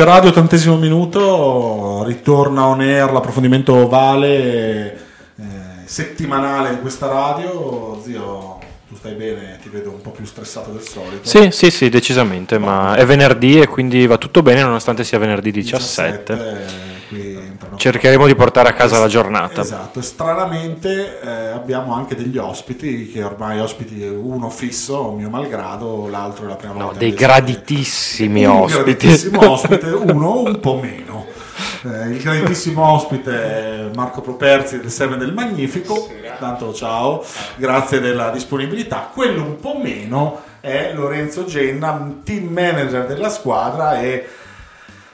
[0.00, 4.94] F Radio, ottantesimo minuto, ritorna on air l'approfondimento ovale
[5.36, 5.44] eh,
[5.84, 8.00] settimanale di questa radio.
[8.02, 9.58] Zio, tu stai bene?
[9.60, 11.28] Ti vedo un po' più stressato del solito.
[11.28, 15.50] Sì, sì, sì, decisamente, ma è venerdì e quindi va tutto bene nonostante sia venerdì
[15.50, 16.34] 17.
[16.34, 16.89] 17,
[17.60, 19.60] qui entrano- Cercheremo di portare a casa la giornata.
[19.60, 26.08] Esatto, e stranamente eh, abbiamo anche degli ospiti, che ormai ospiti uno fisso, mio malgrado,
[26.08, 26.98] l'altro è la prima No, volta.
[26.98, 28.82] dei graditissimi un ospiti.
[28.82, 31.26] graditissimo ospite, uno un po' meno.
[31.82, 36.08] Eh, il graditissimo ospite è Marco Properzi del Seven del Magnifico,
[36.38, 37.24] tanto ciao,
[37.56, 39.10] grazie della disponibilità.
[39.12, 44.26] Quello un po' meno è Lorenzo Genna, team manager della squadra e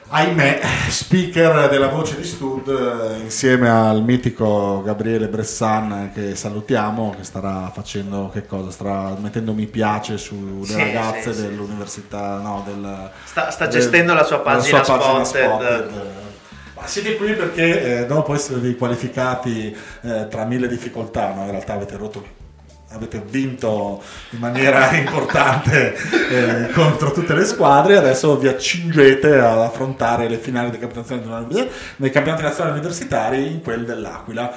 [0.09, 7.23] ahimè speaker della voce di Stud eh, insieme al mitico Gabriele Bressan che salutiamo, che
[7.23, 8.71] starà facendo che cosa?
[8.71, 11.47] Starà mettendo mi piace sulle Sì, ragazze sì, sì.
[11.47, 15.91] dell'università, no, del, Sta, sta del- gestendo la sua pagina, pagina spotted.
[16.75, 21.43] Ma siete qui perché eh, dopo esservi qualificati eh, tra mille difficoltà, no?
[21.45, 22.23] in realtà avete rotto
[22.89, 24.01] avete vinto
[24.31, 25.95] in maniera importante
[26.29, 31.69] eh, contro tutte le squadre adesso vi accingete ad affrontare le finali dei campionati nazionali,
[31.97, 34.55] dei campionati nazionali universitari in quel dell'Aquila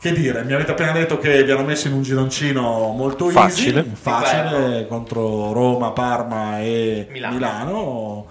[0.00, 3.80] che dire, mi avete appena detto che vi hanno messo in un gironcino molto Facile.
[3.80, 7.34] easy, facile contro Roma, Parma e Milano.
[7.34, 8.26] Milano.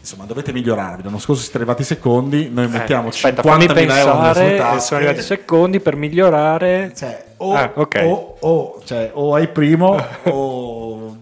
[0.00, 1.04] Insomma, dovete migliorarvi.
[1.04, 4.02] L'anno scorso siete arrivati secondi, noi Eh, mettiamo aspetta, fammi 50.000 euro nelle sue
[4.42, 4.80] pensare, tasche.
[4.80, 6.92] sono arrivati secondi per migliorare.
[6.96, 8.00] Cioè, o, Ah, ok.
[8.04, 9.96] o, o, cioè, o hai primo
[10.30, 11.16] o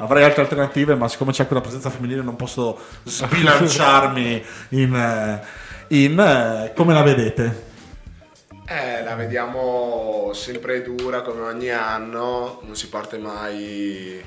[0.00, 5.44] avrei altre alternative, ma siccome c'è anche una presenza femminile non posso sbilanciarmi in, eh,
[5.96, 7.66] in, eh, come la vedete?
[8.66, 14.20] Eh, la vediamo sempre dura come ogni anno, non si parte mai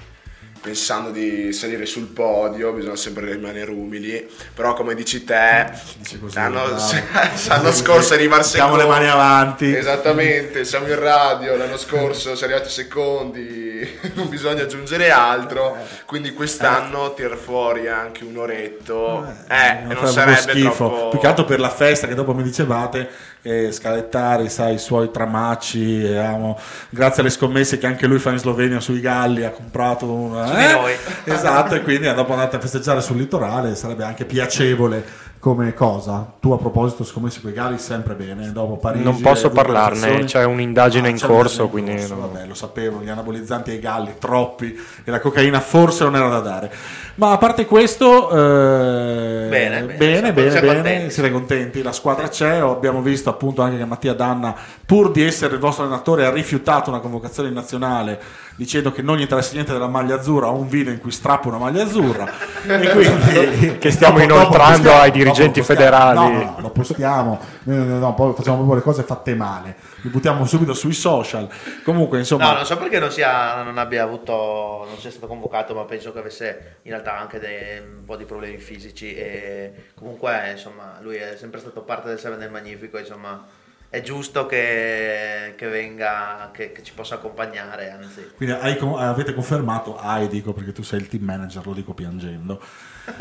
[0.62, 5.72] pensando di salire sul podio, bisogna sempre rimanere umili, però come dici te,
[6.20, 6.78] così, l'anno, bravo.
[7.48, 9.00] l'anno scorso arrivare Mettiamo le secondi.
[9.00, 9.76] mani avanti.
[9.76, 16.34] Esattamente, siamo in radio, l'anno scorso si è arrivati secondi, non bisogna aggiungere altro, quindi
[16.34, 20.76] quest'anno tir fuori anche un oretto, eh, mi e non farebbe sarebbe schifo.
[20.76, 21.10] troppo...
[21.10, 23.10] Più che altro per la festa che dopo mi dicevate,
[23.42, 26.60] eh, Scalettari, sai, i suoi tramacci, e amo-
[26.90, 30.94] grazie alle scommesse che anche lui fa in Slovenia sui Galli, ha comprato di noi.
[31.24, 36.34] Esatto, e quindi dopo andate a festeggiare sul litorale, sarebbe anche piacevole come cosa.
[36.40, 39.04] Tu a proposito scommesse con i Galli, sempre bene, dopo Parigi...
[39.04, 42.22] Non posso parlarne, c'è un'indagine in c'è corso, un'indagine in quindi corso, no.
[42.22, 46.40] vabbè, lo sapevo, gli anabolizzanti ai galli, troppi, e la cocaina forse non era da
[46.42, 46.72] dare.
[47.16, 51.12] Ma a parte questo, eh, Bene, bene, bene, siamo- bene, siamo bene, contenti.
[51.14, 54.56] siete contenti, la squadra c'è, abbiamo visto appunto anche che Mattia Danna,
[54.86, 58.20] pur di essere il vostro allenatore, ha rifiutato una convocazione in nazionale
[58.56, 61.48] dicendo che non gli interessa niente della maglia azzurra, ho un video in cui strappa
[61.48, 62.30] una maglia azzurra
[62.68, 66.16] e quindi Che stiamo dopo- inoltrando ai dirigenti postiamo- federali.
[66.18, 70.10] No, no, lo postiamo, no, no, no, poi facciamo proprio le cose fatte male, li
[70.10, 71.50] buttiamo subito sui social.
[71.84, 75.74] Comunque, insomma, No, non so perché non, sia, non abbia avuto, non sia stato convocato,
[75.74, 80.52] ma penso che avesse in realtà anche dei, un po' di problemi fisici e comunque
[80.52, 83.46] insomma lui è sempre stato parte del Seven del Magnifico, insomma
[83.92, 88.32] è giusto che, che venga, che, che ci possa accompagnare, anzi.
[88.38, 92.62] Quindi hai avete confermato, hai dico perché tu sei il team manager, lo dico piangendo.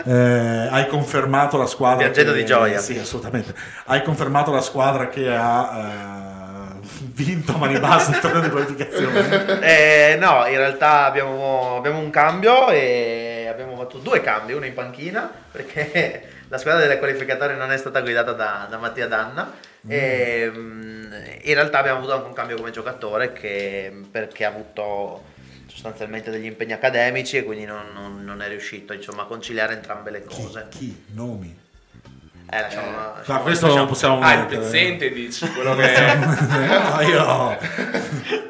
[0.04, 1.98] Eh, hai confermato la squadra.
[1.98, 2.78] Piangendo che- di gioia.
[2.78, 3.54] Sì, assolutamente.
[3.86, 9.60] Hai confermato la squadra che ha eh, vinto a mani basse il torneo di qualificazione.
[9.60, 14.74] Eh, no, in realtà abbiamo, abbiamo un cambio e abbiamo fatto due cambi, uno in
[14.74, 19.52] panchina perché la squadra delle qualificatorie non è stata guidata da, da Mattia Danna
[19.86, 21.12] e mm,
[21.42, 25.22] in realtà abbiamo avuto anche un cambio come giocatore che, perché ha avuto
[25.80, 30.10] sostanzialmente degli impegni accademici e quindi non, non- non è riuscito insomma, a conciliare entrambe
[30.10, 30.66] le Chi, cose.
[30.68, 31.04] chi?
[31.14, 31.58] Nomi?
[32.52, 34.60] Eh, lasciamo- Ma lasciamo- questo non possiamo Ah, il mettere.
[34.60, 36.14] pezzente dici, quello che...
[36.16, 38.48] No, io...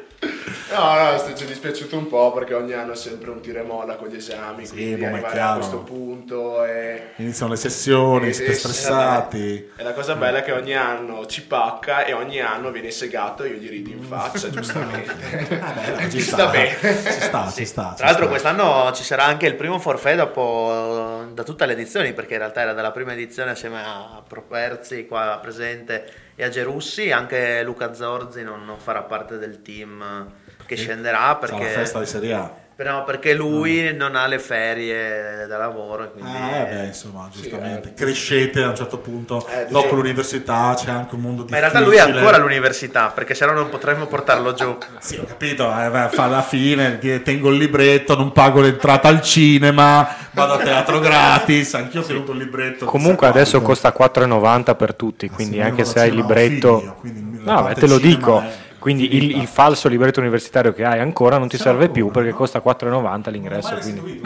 [0.71, 3.63] No, no, ci è dispiaciuto un po' perché ogni anno è sempre un tiro e
[3.63, 5.51] molla con gli esami, Sì, quindi boh, ma è arrivare chiaro.
[5.51, 7.01] a questo punto e...
[7.17, 9.71] Iniziano le sessioni, e- siete e- stressati.
[9.75, 13.43] E la cosa bella è che ogni anno ci pacca e ogni anno viene segato
[13.43, 15.57] e io gli rido in faccia, giustamente.
[15.59, 16.77] Vabbè, ci sta bene.
[16.79, 17.65] Ci sta, ci Sì.
[17.65, 17.89] sta.
[17.89, 18.27] ci Tra l'altro sta.
[18.29, 22.61] quest'anno ci sarà anche il primo forfait dopo, da tutte le edizioni, perché in realtà
[22.61, 28.41] era dalla prima edizione assieme a Properzi qua presente e a Gerussi, anche Luca Zorzi
[28.41, 30.31] non, non farà parte del team
[30.75, 32.51] che scenderà Sarà la perché, festa di Serie A.
[32.77, 36.11] no, perché lui non ha le ferie da lavoro.
[36.11, 37.93] Quindi, Ah, eh beh, insomma, giustamente.
[37.93, 39.95] Crescete a un certo punto, Eh, dopo sì.
[39.95, 43.51] l'università c'è anche un mondo Ma in realtà lui è ancora all'università, perché se no
[43.51, 44.77] non potremmo portarlo giù.
[44.99, 49.21] Sì, ho capito, eh, beh, fa la fine, tengo il libretto, non pago l'entrata al
[49.21, 52.85] cinema, vado a teatro gratis, anch'io ho tenuto il libretto.
[52.85, 53.89] Comunque adesso quanto.
[53.91, 56.95] costa 4,90 per tutti, quindi sì, anche se hai il libretto...
[57.01, 58.39] figlio, No, beh, te lo dico.
[58.39, 61.91] è Quindi il, il falso libretto universitario che hai ancora non ti Ce serve l'ho
[61.91, 62.37] più ancora, perché no?
[62.37, 63.77] costa 4,90 Non l'ingresso.
[63.77, 64.21] Quindi.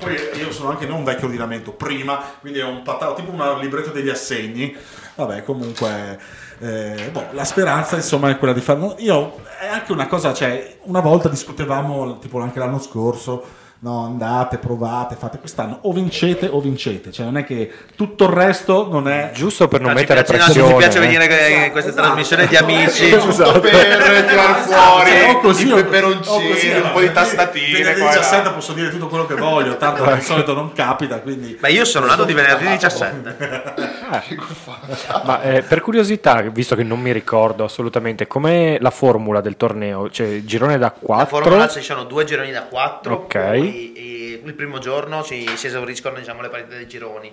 [0.00, 3.58] Poi io sono anche non un vecchio ordinamento, prima, quindi è un patato, tipo un
[3.60, 4.74] libretto degli assegni.
[5.16, 6.18] Vabbè, comunque,
[6.60, 8.94] eh, boh, la speranza insomma è quella di farlo.
[9.00, 13.44] Io è anche una cosa, cioè, una volta discutevamo, tipo anche l'anno scorso.
[13.84, 18.30] No, andate, provate, fate quest'anno o vincete o vincete, cioè non è che tutto il
[18.30, 20.70] resto non è Giusto per non No, ci mettere piace, no, pressione.
[20.70, 21.00] ci piace eh.
[21.02, 22.06] venire in queste Esatto.
[22.06, 23.10] trasmissioni di amici.
[23.10, 27.76] Giusto per tirare fuori o così, i o- peperoncini, o così, un po' di tastatine.
[27.78, 28.20] venerdì qua e là.
[28.20, 31.84] 17 posso dire tutto quello che voglio, tanto di solito non capita, quindi Ma io
[31.84, 33.36] sono nato di venerdì 17.
[35.24, 40.08] Ma eh, per curiosità, visto che non mi ricordo assolutamente, com'è la formula del torneo?
[40.08, 41.26] Cioè, girone da La 4?
[41.42, 43.12] formula ci sono due gironi da 4.
[43.14, 43.73] Ok.
[43.74, 47.32] Poi, eh, il primo giorno si, si esauriscono diciamo, le partite dei gironi.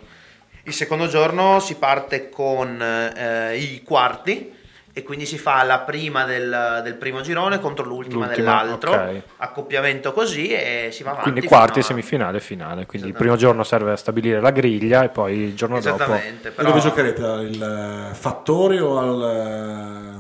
[0.64, 4.60] Il secondo giorno si parte con eh, i quarti
[4.94, 8.92] e quindi si fa la prima del, del primo girone contro l'ultima, L'ultima, dell'altro.
[8.92, 9.22] ok.
[9.38, 11.32] accoppiamento così e si va avanti.
[11.32, 12.86] Quindi quarti, a- semifinale e finale.
[12.86, 13.18] Quindi il Esattamente.
[13.18, 16.14] primo giorno serve a stabilire la griglia e poi il giorno dopo...
[16.14, 16.68] E Però...
[16.70, 17.24] dove giocherete?
[17.24, 19.24] Al eh, Fattori o al...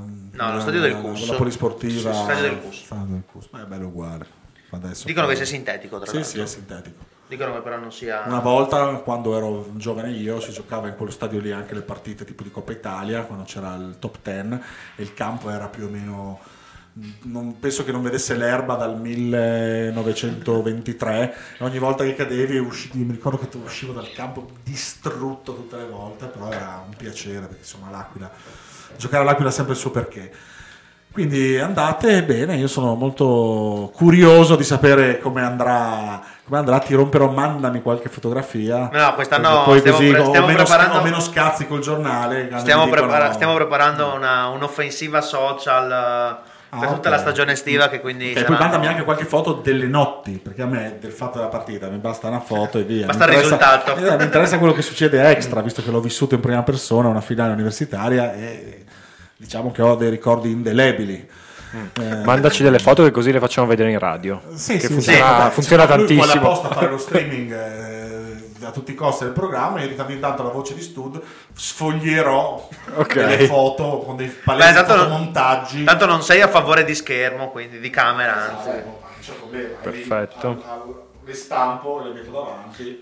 [0.07, 1.27] eh, No, allo stadio del Cus.
[1.27, 2.13] alla polisportiva?
[2.13, 2.83] Sì, stadio del Cus.
[2.85, 3.47] Stadio del Cus.
[3.51, 4.25] Ma è bello uguale.
[4.71, 6.31] Adesso Dicono poi- che sia sintetico, tra Sì, l'altro.
[6.31, 7.05] sì, è sintetico.
[7.27, 8.23] Dicono che però non sia...
[8.25, 12.25] Una volta, quando ero giovane io, si giocava in quello stadio lì anche le partite
[12.25, 14.59] tipo di Coppa Italia, quando c'era il top 10
[14.97, 16.39] e il campo era più o meno
[17.21, 23.09] non- penso che non vedesse l'erba dal 1923 e ogni volta che cadevi usci- mi
[23.11, 27.89] ricordo che uscivo dal campo distrutto tutte le volte però era un piacere perché insomma
[27.89, 28.29] l'Aquila
[28.97, 30.31] giocare all'Aquila ha sempre il suo perché
[31.11, 37.29] quindi andate bene io sono molto curioso di sapere come andrà come andrà ti romperò
[37.29, 41.19] mandami qualche fotografia No, quest'anno poi stiamo così pre- ho, stiamo meno, preparando- ho meno
[41.19, 46.49] scazzi col giornale Stiamo, dicono- prepara- stiamo preparando una- un'offensiva social eh,
[46.79, 47.15] per Ah, tutta ok.
[47.15, 50.61] la stagione estiva che quindi Ok, poi saranno- mandami anche qualche foto delle notti, perché
[50.61, 53.07] a me del fatto della partita mi basta una foto e via.
[53.07, 53.93] Basta Mi il risultato.
[53.97, 57.19] eh, mi interessa quello che succede extra, visto che l'ho vissuto in prima persona, una
[57.19, 58.85] finale universitaria e
[59.41, 61.27] diciamo che ho dei ricordi indelebili.
[61.99, 64.39] Eh, Mandaci delle foto che così le facciamo vedere in radio.
[64.53, 66.51] sì, che sì, funziona, sì, funziona cioè, lui vuole tantissimo.
[66.51, 70.11] apposta fare lo streaming eh, a tutti i costi del programma e io di tanto
[70.11, 71.19] in tanto la voce di Stud
[71.55, 73.13] sfoglierò Ok.
[73.15, 75.83] delle foto con dei Beh, palesi tanto, fotomontaggi.
[75.85, 78.69] tanto non sei a favore di schermo, quindi di camera, anzi.
[78.69, 79.75] Eh, non c'è problema.
[79.81, 80.49] Perfetto.
[80.49, 82.97] Lì, al- al- Le stampo e le metto davanti.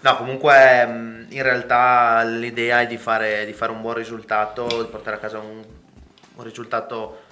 [0.00, 4.88] No, comunque mh, in realtà l'idea è di fare, di fare un buon risultato, di
[4.90, 5.64] portare a casa un,
[6.36, 7.22] un risultato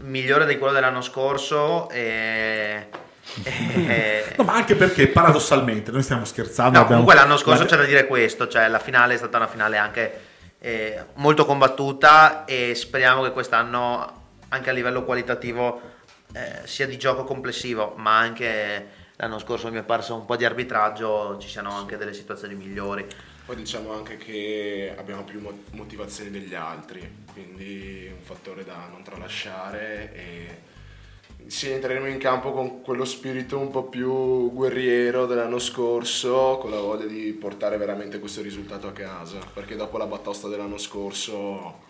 [0.00, 2.88] migliore di quello dell'anno scorso e-
[4.38, 6.78] No, ma anche perché paradossalmente noi stiamo scherzando.
[6.78, 9.36] No, abbiamo- comunque l'anno scorso la- c'è da dire questo, cioè la finale è stata
[9.36, 10.20] una finale anche
[10.60, 15.80] eh, molto combattuta e speriamo che quest'anno anche a livello qualitativo
[16.32, 18.88] eh, sia di gioco complessivo, ma anche
[19.18, 23.06] l'anno scorso mi è parso un po' di arbitraggio, ci siano anche delle situazioni migliori.
[23.44, 29.02] Poi diciamo anche che abbiamo più mo- motivazioni degli altri, quindi un fattore da non
[29.02, 30.66] tralasciare e
[31.46, 36.80] sì, entreremo in campo con quello spirito un po' più guerriero dell'anno scorso, con la
[36.80, 41.86] voglia di portare veramente questo risultato a casa, perché dopo la batosta dell'anno scorso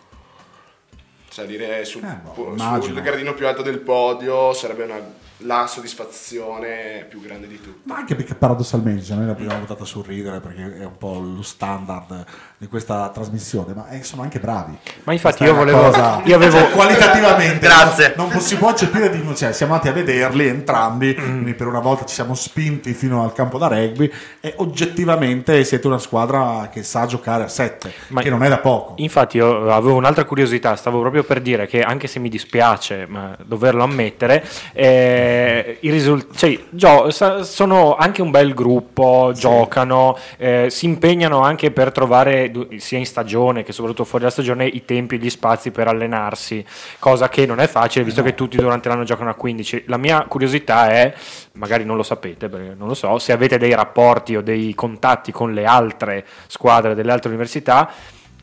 [1.29, 7.21] salire sul, Eh, boh, sul gradino più alto del podio sarebbe una- la soddisfazione più
[7.21, 7.81] grande di tutte.
[7.83, 11.41] Ma anche perché paradossalmente cioè, noi l'abbiamo votata sul ridere perché è un po' lo
[11.41, 12.25] standard
[12.61, 14.77] di questa trasmissione, ma eh, sono anche bravi.
[15.05, 18.13] Ma infatti Questa io volevo- cosa- io avevo- cioè, qualitativamente Grazie.
[18.17, 21.23] non, non si può accettare di cioè, siamo andati a vederli entrambi, Mm.
[21.23, 24.11] quindi per una volta ci siamo spinti fino al campo da rugby
[24.41, 28.57] e oggettivamente siete una squadra che sa giocare a 7, Ma- che non è da
[28.57, 28.95] poco.
[28.97, 33.37] Infatti io avevo un'altra curiosità, stavo proprio per dire che anche se mi dispiace ma
[33.41, 37.09] doverlo ammettere, eh, i risul- cioè, gio-
[37.43, 43.63] sono anche un bel gruppo, giocano, eh, si impegnano anche per trovare sia in stagione
[43.63, 46.63] che soprattutto fuori dalla stagione i tempi e gli spazi per allenarsi,
[46.99, 49.83] cosa che non è facile visto che tutti durante l'anno giocano a 15.
[49.87, 51.13] La mia curiosità è,
[51.53, 55.31] magari non lo sapete perché non lo so, se avete dei rapporti o dei contatti
[55.31, 57.91] con le altre squadre delle altre università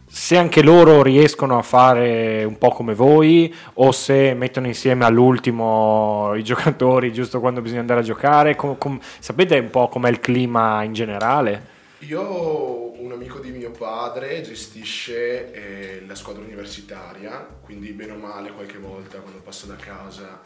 [0.08, 6.32] se anche loro riescono a fare un po' come voi o se mettono insieme all'ultimo
[6.36, 10.20] i giocatori giusto quando bisogna andare a giocare, Com- com- sapete un po' com'è il
[10.20, 11.74] clima in generale?
[12.00, 18.52] Io, un amico di mio padre, gestisce eh, la squadra universitaria, quindi bene o male
[18.52, 20.42] qualche volta quando passa da casa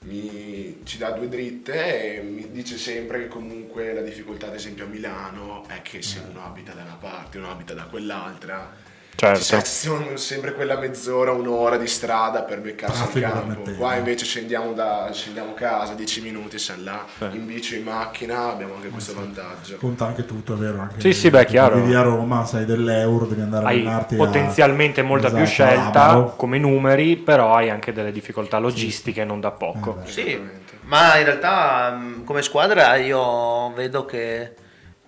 [0.00, 4.84] mi, ci dà due dritte e mi dice sempre che comunque la difficoltà ad esempio
[4.84, 8.74] a Milano è che se uno abita da una parte, uno abita da quell'altra,
[9.14, 9.60] Certo.
[9.60, 13.70] ci sono sempre quella mezz'ora, un'ora di strada per beccarsi Ah, figura campo.
[13.72, 18.50] Qua invece scendiamo, da, scendiamo a casa, 10 minuti, siamo là, in bici, in macchina,
[18.50, 19.76] abbiamo anche questo vantaggio.
[19.76, 20.80] Conta anche tutto, è vero?
[20.80, 21.76] Anche Sì, sì, beh, chiaro.
[21.76, 25.50] Vivi a Roma, sai dell'euro, devi andare a Hai allenarti a- potenzialmente molta più Esatto,
[25.50, 26.34] scelta Abaro.
[26.36, 29.98] come numeri, però hai anche delle difficoltà logistiche non da poco.
[30.02, 30.40] Eh, Sì,
[30.82, 34.54] ma in realtà mh, come squadra io vedo che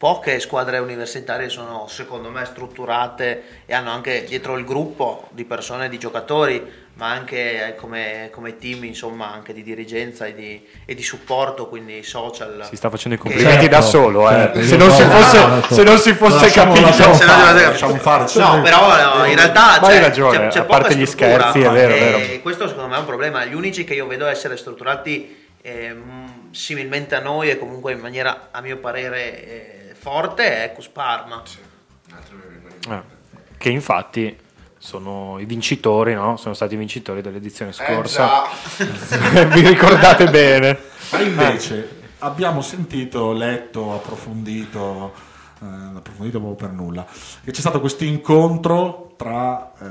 [0.02, 5.88] poche squadre universitarie sono secondo me strutturate e hanno anche dietro il gruppo di persone,
[5.88, 6.60] di giocatori,
[6.94, 11.68] ma anche eh, come, come team, insomma, anche di dirigenza e di, e di supporto,
[11.68, 12.66] quindi social.
[12.68, 14.32] Si sta facendo i Che- complimenti da Certo, solo, eh.
[14.32, 17.54] certo, se, non si so- fosse, se non si fosse Lasciamo- capito, lasciamo Se non
[17.54, 18.24] lasciamo fare.
[18.34, 21.94] No, però no, in realtà c'è, ragione, c'è, c'è a parte gli scherzi, è vero,
[21.94, 22.40] è vero.
[22.42, 23.44] questo secondo me è un problema.
[23.44, 28.48] Gli unici che io vedo essere strutturati ehm, similmente a noi e comunque in maniera,
[28.50, 31.42] a mio parere, eh, forte è Cusparma.
[31.44, 31.58] Sì.
[32.88, 33.02] Eh,
[33.56, 34.36] che infatti
[34.76, 36.36] sono i vincitori, no?
[36.36, 38.42] Sono stati i vincitori dell'edizione Eh scorsa.
[38.76, 39.44] già.
[39.46, 40.76] Vi ricordate bene?
[41.12, 45.14] Ma invece abbiamo sentito, letto, approfondito,
[45.62, 45.66] eh,
[45.96, 47.06] approfondito proprio per nulla,
[47.44, 49.84] che c'è stato questo incontro tra eh,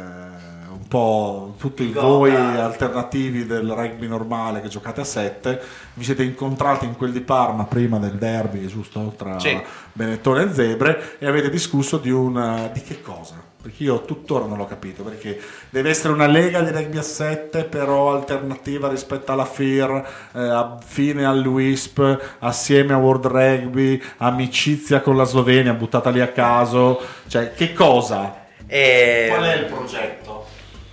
[0.72, 5.62] un po' tutti Il voi alternativi del rugby normale che giocate a 7,
[5.94, 9.14] vi siete incontrati in quel di Parma prima del derby, giusto?
[9.16, 9.62] Tra Sì.
[9.94, 12.70] Benettone e Zebre e avete discusso di un...
[12.74, 13.50] di che cosa?
[13.62, 17.66] Perché io tuttora non l'ho capito, perché deve essere una lega di rugby a 7,
[17.66, 25.26] però alternativa rispetto alla FIR, eh, affine all'WISP, assieme a World Rugby, amicizia con la
[25.26, 27.00] Slovenia, buttata lì a caso.
[27.28, 28.46] Cioè, che cosa?
[28.66, 30.41] E- Qual è il progetto?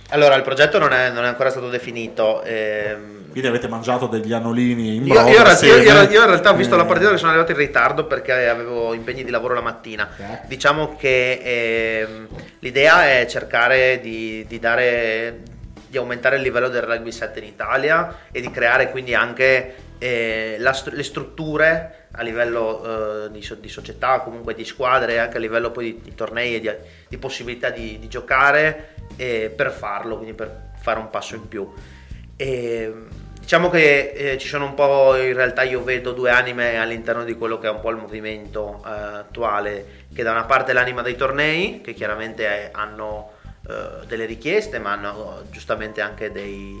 [0.09, 2.41] Allora, il progetto non è, non è ancora stato definito.
[2.43, 5.83] ehm, Quindi avete mangiato degli anolini in Io, brodo io in realtà- assieme?
[5.83, 8.47] io- io in realtà ho visto la Eh, partita che sono arrivato in ritardo perché
[8.49, 10.09] avevo impegni di lavoro la mattina.
[10.17, 10.39] Eh.
[10.47, 12.27] Diciamo che ehm,
[12.59, 15.41] l'idea è cercare di, di dare
[15.87, 20.55] di aumentare il livello del rugby 7 in Italia e di creare quindi anche eh,
[20.59, 25.39] la le strutture a livello eh, di, di società, comunque di squadre, e anche a
[25.39, 26.71] livello poi di, di tornei e di,
[27.07, 31.71] di possibilità di, di giocare eh, per farlo, quindi per fare un passo in più.
[32.35, 32.93] E,
[33.39, 37.33] diciamo che eh, ci sono un po', in realtà io vedo due anime all'interno di
[37.33, 41.01] quello che è un po' il movimento eh, attuale, che da una parte è l'anima
[41.01, 43.31] dei tornei, che chiaramente eh, hanno
[43.67, 46.79] eh, delle richieste, ma hanno giustamente anche dei-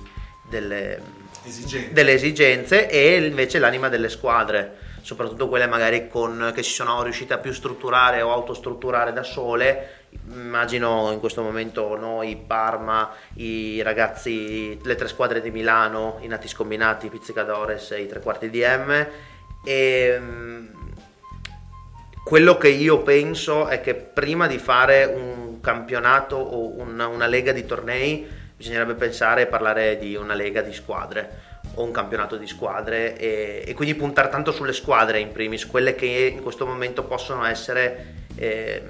[0.49, 0.99] delle,
[1.45, 1.93] Esigenze.
[1.93, 7.33] delle esigenze, e invece l'anima delle squadre, soprattutto quelle magari con, che si sono riuscite
[7.33, 9.98] a più strutturare o autostrutturare da sole.
[10.31, 16.47] Immagino in questo momento noi, Parma, i ragazzi, le tre squadre di Milano, i nati
[16.47, 19.07] scombinati, Pizzicadores e i tre quarti DM.
[19.63, 20.67] E, mm,
[22.23, 27.51] quello che io penso è che prima di fare un campionato o una, una lega
[27.51, 32.45] di tornei bisognerebbe pensare e parlare di una lega di squadre o un campionato di
[32.45, 37.03] squadre e, e quindi puntare tanto sulle squadre in primis, quelle che in questo momento
[37.03, 38.83] possono essere eh,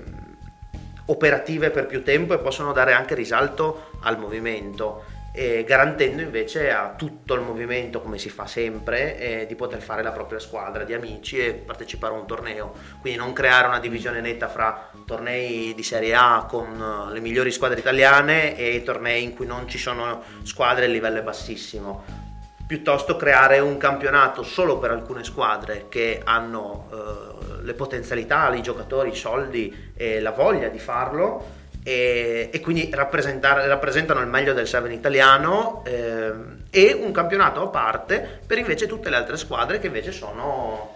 [1.09, 5.17] operative per più tempo e possono dare anche risalto al movimento
[5.65, 10.11] garantendo invece a tutto il movimento, come si fa sempre, eh, di poter fare la
[10.11, 12.73] propria squadra di amici e partecipare a un torneo.
[12.99, 17.51] Quindi non creare una divisione netta fra tornei di Serie A con eh, le migliori
[17.51, 22.28] squadre italiane e tornei in cui non ci sono squadre a livello bassissimo.
[22.69, 29.09] Piuttosto creare un campionato solo per alcune squadre che hanno eh, le potenzialità, i giocatori,
[29.09, 34.93] i soldi e la voglia di farlo e, e quindi rappresentano il meglio del 7
[34.93, 40.11] italiano ehm, e un campionato a parte per invece tutte le altre squadre che invece
[40.11, 40.93] sono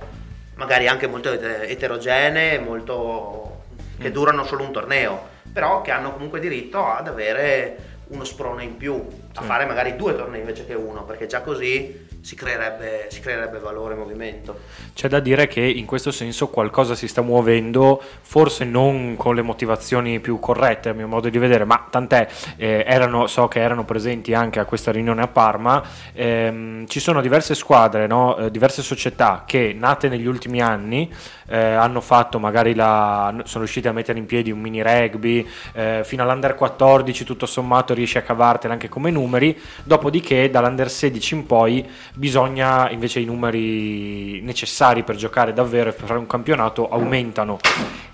[0.53, 3.63] magari anche molto ete- eterogenee, molto,
[3.97, 8.78] che durano solo un torneo, però che hanno comunque diritto ad avere uno sprone in
[8.78, 8.93] più,
[9.34, 9.47] a Sì.
[9.47, 13.95] fare magari due tornei invece che uno, perché già così si creerebbe, si creerebbe valore
[13.95, 14.59] e movimento.
[14.93, 19.41] C'è da dire che in questo senso qualcosa si sta muovendo, forse non con le
[19.41, 23.83] motivazioni più corrette a mio modo di vedere, ma tant'è, eh, erano, so che erano
[23.83, 25.83] presenti anche a questa riunione a Parma,
[26.13, 28.38] ehm, ci sono diverse squadre, no?
[28.38, 31.12] Eh, diverse società che nate negli ultimi anni
[31.47, 36.01] eh, hanno fatto magari la, sono riusciti a mettere in piedi un mini rugby, eh,
[36.05, 41.45] fino all'under 14 tutto sommato riesci a cavartela anche come numeri, dopodiché dall'under 16 in
[41.45, 47.60] poi bisogna invece i numeri necessari per giocare davvero e fare un campionato aumentano.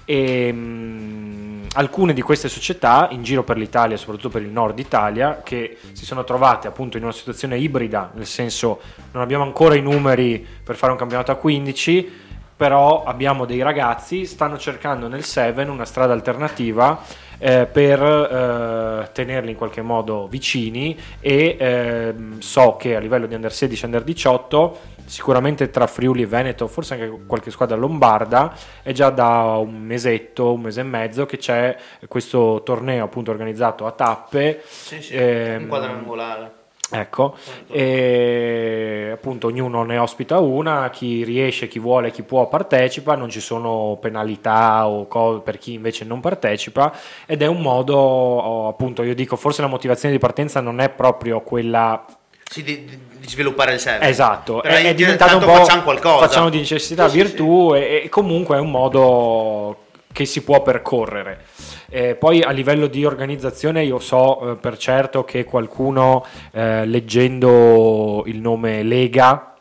[0.05, 5.41] E mm, alcune di queste società in giro per l'Italia, soprattutto per il nord Italia,
[5.43, 8.79] che si sono trovate appunto in una situazione ibrida, nel senso
[9.11, 14.25] non abbiamo ancora i numeri per fare un campionato a 15, però abbiamo dei ragazzi,
[14.25, 17.01] stanno cercando nel 7 una strada alternativa
[17.39, 23.33] eh, per eh, tenerli in qualche modo vicini e ehm, so che a livello di
[23.33, 28.53] under 16 e under 18 sicuramente tra Friuli e Veneto forse anche qualche squadra lombarda
[28.83, 31.75] è già da un mesetto un mese e mezzo che c'è
[32.07, 34.61] questo torneo appunto organizzato a tappe
[35.09, 36.58] ehm, un quadrangolare.
[36.91, 37.35] Ecco,
[37.67, 43.39] e appunto ognuno ne ospita una, chi riesce, chi vuole, chi può partecipa, non ci
[43.41, 46.91] sono penalità o cose per chi invece non partecipa
[47.27, 51.41] ed è un modo, appunto io dico, forse la mozione di partenza non è proprio
[51.41, 52.03] quella
[52.49, 52.97] Sì, di, di-
[53.27, 54.07] sviluppare il 7.
[54.07, 56.27] Esatto, Però è, è diventato un po' facciamo qualcosa.
[56.27, 59.77] facciamo di necessità Sì, sì, virtù E, e comunque è un modo
[60.11, 61.45] che si può percorrere.
[61.89, 68.23] Eh, poi a livello di organizzazione io so eh, per certo che qualcuno eh, leggendo
[68.25, 69.55] il nome Lega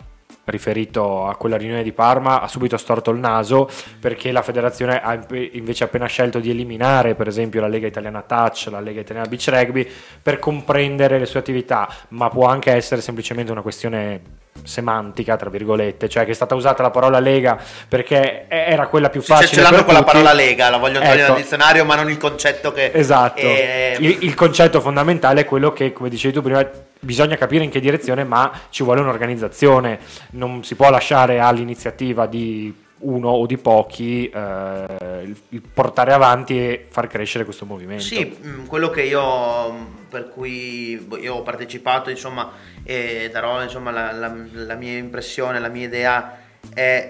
[0.50, 3.68] riferito a quella riunione di Parma ha subito storto il naso
[4.00, 5.18] perché la federazione ha
[5.52, 9.48] invece appena scelto di eliminare per esempio la Lega Italiana Touch, la Lega Italiana Beach
[9.48, 9.87] Rugby
[10.22, 14.20] per comprendere le sue attività, ma può anche essere semplicemente una questione
[14.64, 19.21] semantica tra virgolette, cioè che è stata usata la parola Lega perché era quella più
[19.21, 21.33] Sì, cioè, facile ce l'hanno con la parola Lega, la vogliono togliere Ecco.
[21.33, 22.90] dal dizionario, ma non il concetto che...
[22.92, 26.66] Esatto, eh, il, il concetto fondamentale è quello che, come dicevi tu prima,
[27.01, 29.99] bisogna capire in che direzione, ma ci vuole un'organizzazione,
[30.31, 36.87] non si può lasciare all'iniziativa di uno o di pochi eh, il, portare avanti e
[36.88, 38.02] far crescere questo movimento.
[38.02, 42.50] Sì, mh, quello che io per cui io ho partecipato, insomma,
[42.82, 46.38] e darò insomma, la, la- la mia impressione, la mia idea
[46.72, 47.08] è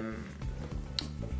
[0.00, 0.14] ehm,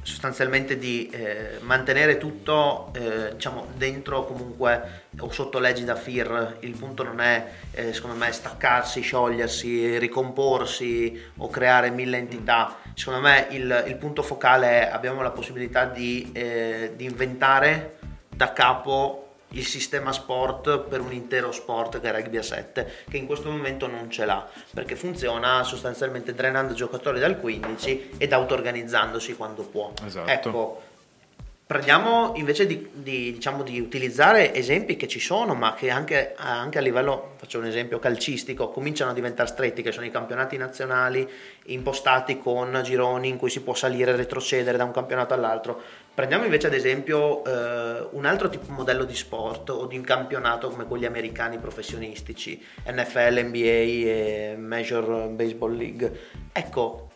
[0.09, 6.57] sostanzialmente di eh, mantenere tutto eh, diciamo dentro comunque o sotto leggi da FIR.
[6.61, 12.79] Il punto non è eh, secondo me staccarsi, sciogliersi, ricomporsi o creare mille entità.
[12.95, 17.99] Secondo me il, il punto focale è abbiamo la possibilità di, eh, di inventare
[18.35, 23.17] da capo il sistema sport per un intero sport che è rugby a 7 che
[23.17, 29.37] in questo momento non ce l'ha perché funziona sostanzialmente drenando giocatori dal 15 ed auto-organizzandosi
[29.37, 30.31] quando può Esatto.
[30.31, 30.83] ecco
[31.69, 36.79] prendiamo invece di, di, diciamo, di utilizzare esempi che ci sono ma che anche, anche
[36.79, 41.29] a livello faccio un esempio calcistico cominciano a diventare stretti che sono i campionati nazionali
[41.67, 45.83] impostati con gironi in cui si può salire e retrocedere da un campionato all'altro
[46.19, 50.69] Prendiamo invece ad esempio eh, un altro tipo modello di sport o di un campionato
[50.69, 56.21] come quelli americani professionistici, NFL, NBA e Major Baseball League.
[56.51, 57.09] Ecco,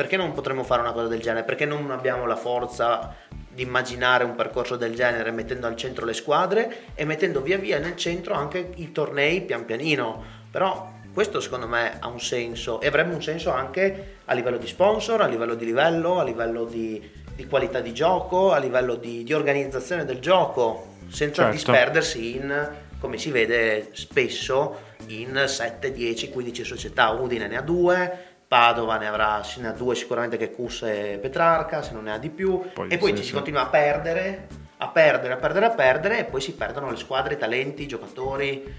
[0.00, 1.44] perché non potremmo fare una cosa del genere?
[1.44, 3.14] Perché non abbiamo la forza
[3.52, 7.78] di immaginare un percorso del genere mettendo al centro le squadre e mettendo via via
[7.78, 10.22] nel centro anche i tornei pian pianino.
[10.50, 14.66] Però questo secondo me ha un senso e avrebbe un senso anche a livello di
[14.66, 17.02] sponsor, a livello di livello, a livello di,
[17.34, 21.56] di qualità di gioco, a livello di, di organizzazione del gioco, senza Certo.
[21.56, 27.10] disperdersi in, come si vede spesso, in 7, 10, 15 società.
[27.10, 31.20] Udine ne ha due, Padova ne avrà se ne ha due sicuramente che Cus e
[31.22, 34.48] Petrarca, se non ne ha di più, Poi e poi ci si continua a perdere,
[34.78, 37.86] a perdere, a perdere, a perdere, e poi si perdono le squadre, i talenti, i
[37.86, 38.74] giocatori.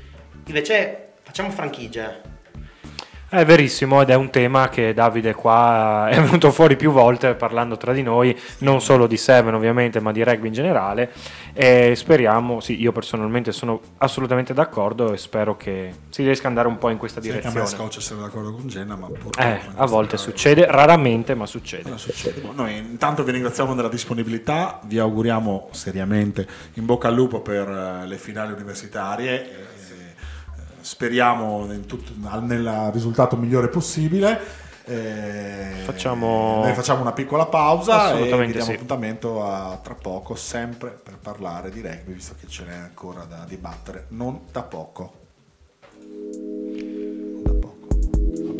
[0.47, 2.21] Invece facciamo franchigie.
[3.33, 7.77] È verissimo ed è un tema che Davide qua è venuto fuori più volte parlando
[7.77, 11.13] tra di noi, non solo di Seven ovviamente, ma di rugby in generale.
[11.53, 16.67] E speriamo, sì, io personalmente sono assolutamente d'accordo e spero che si riesca ad andare
[16.67, 17.83] un po' in questa Sì, anche a me direzione.
[17.83, 21.83] scoccia essere d'accordo con Jenna, ma purtroppo Eh, a volte succede, raramente, ma succede.
[21.89, 22.41] Cosa succede?
[22.41, 27.65] Boh, Noi intanto vi ringraziamo della disponibilità, vi auguriamo seriamente in bocca al lupo per
[27.69, 29.79] eh, le finali universitarie.
[30.81, 34.39] Speriamo in tutto- nel risultato migliore possibile.
[34.83, 38.71] Eh, Facciamo- noi facciamo una piccola pausa e diamo sì.
[38.73, 43.45] appuntamento a tra poco, sempre per parlare di rugby, visto che ce n'è ancora da
[43.47, 45.13] dibattere, non da poco.
[45.99, 47.87] Non da poco.
[48.35, 48.55] For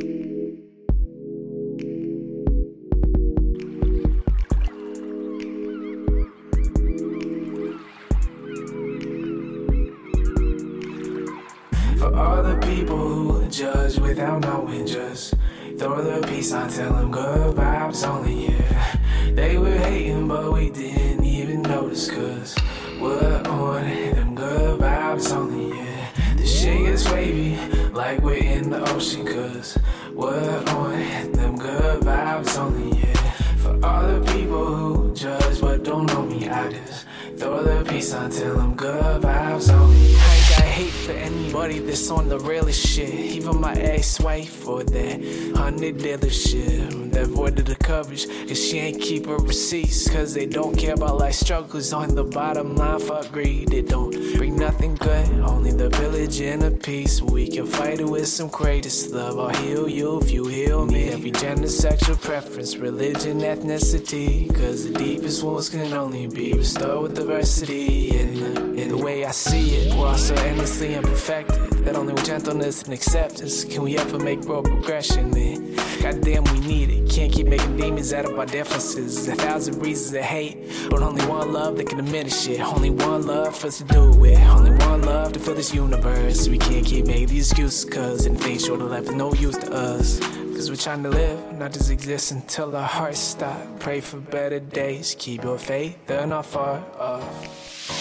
[15.81, 18.97] throw the peace on, tell them good vibes only, yeah.
[19.33, 22.55] They were hating, but we didn't even notice, cause
[22.99, 26.07] we're on them good vibes only, yeah.
[26.35, 27.57] The shit is wavy,
[27.93, 29.75] like we're in the ocean, cause
[30.13, 33.31] we're on them good vibes only, yeah.
[33.63, 37.07] For all the people who judge but don't know me, I just
[37.39, 40.30] throw the peace on, tell them good vibes only, yeah.
[40.71, 43.13] Hate for anybody that's on the realest shit.
[43.13, 45.21] Even my ex-wife or that
[45.55, 48.25] hundred dealership that avoided the coverage.
[48.47, 50.09] Cause she ain't keep her receipts.
[50.09, 51.91] Cause they don't care about life struggles.
[51.91, 53.73] On the bottom line, fuck greed.
[53.73, 55.29] It don't bring nothing good.
[55.41, 57.21] Only the village and the peace.
[57.21, 59.37] We can fight it with some greatest love.
[59.39, 61.09] I'll heal you if you heal me.
[61.09, 64.47] Every gender, sexual preference, religion, ethnicity.
[64.55, 68.17] Cause the deepest wounds can only be restored with diversity.
[68.17, 71.71] In the, in the way I see it, we're also endlessly imperfected.
[71.85, 75.31] That only with gentleness and acceptance can we ever make real progression.
[75.31, 77.09] Then, goddamn, we need it.
[77.09, 79.27] Can't keep making demons out of our differences.
[79.27, 80.57] A thousand reasons to hate,
[80.91, 82.59] but only one love that can diminish it.
[82.59, 84.39] Only one love for us to do it with.
[84.39, 86.47] Only one love to fill this universe.
[86.47, 89.73] We can't keep making these excuses, cause anything short of life is no use to
[89.73, 90.19] us.
[90.19, 93.79] Cause we're trying to live, not just exist until our hearts stop.
[93.79, 98.00] Pray for better days, keep your faith, they're not far off.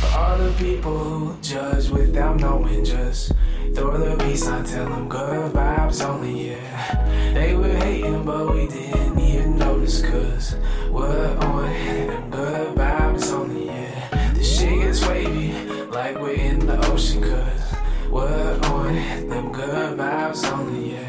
[0.00, 3.32] For all the people who judge without knowing, just
[3.74, 7.32] throw the peace on, tell them good vibes only, yeah.
[7.32, 10.56] They were hating, but we didn't even notice, cause
[10.90, 14.32] we're on them good vibes only, yeah.
[14.34, 15.52] The shit gets wavy,
[15.86, 17.74] like we're in the ocean, cause
[18.10, 21.08] we're on them good vibes only, yeah.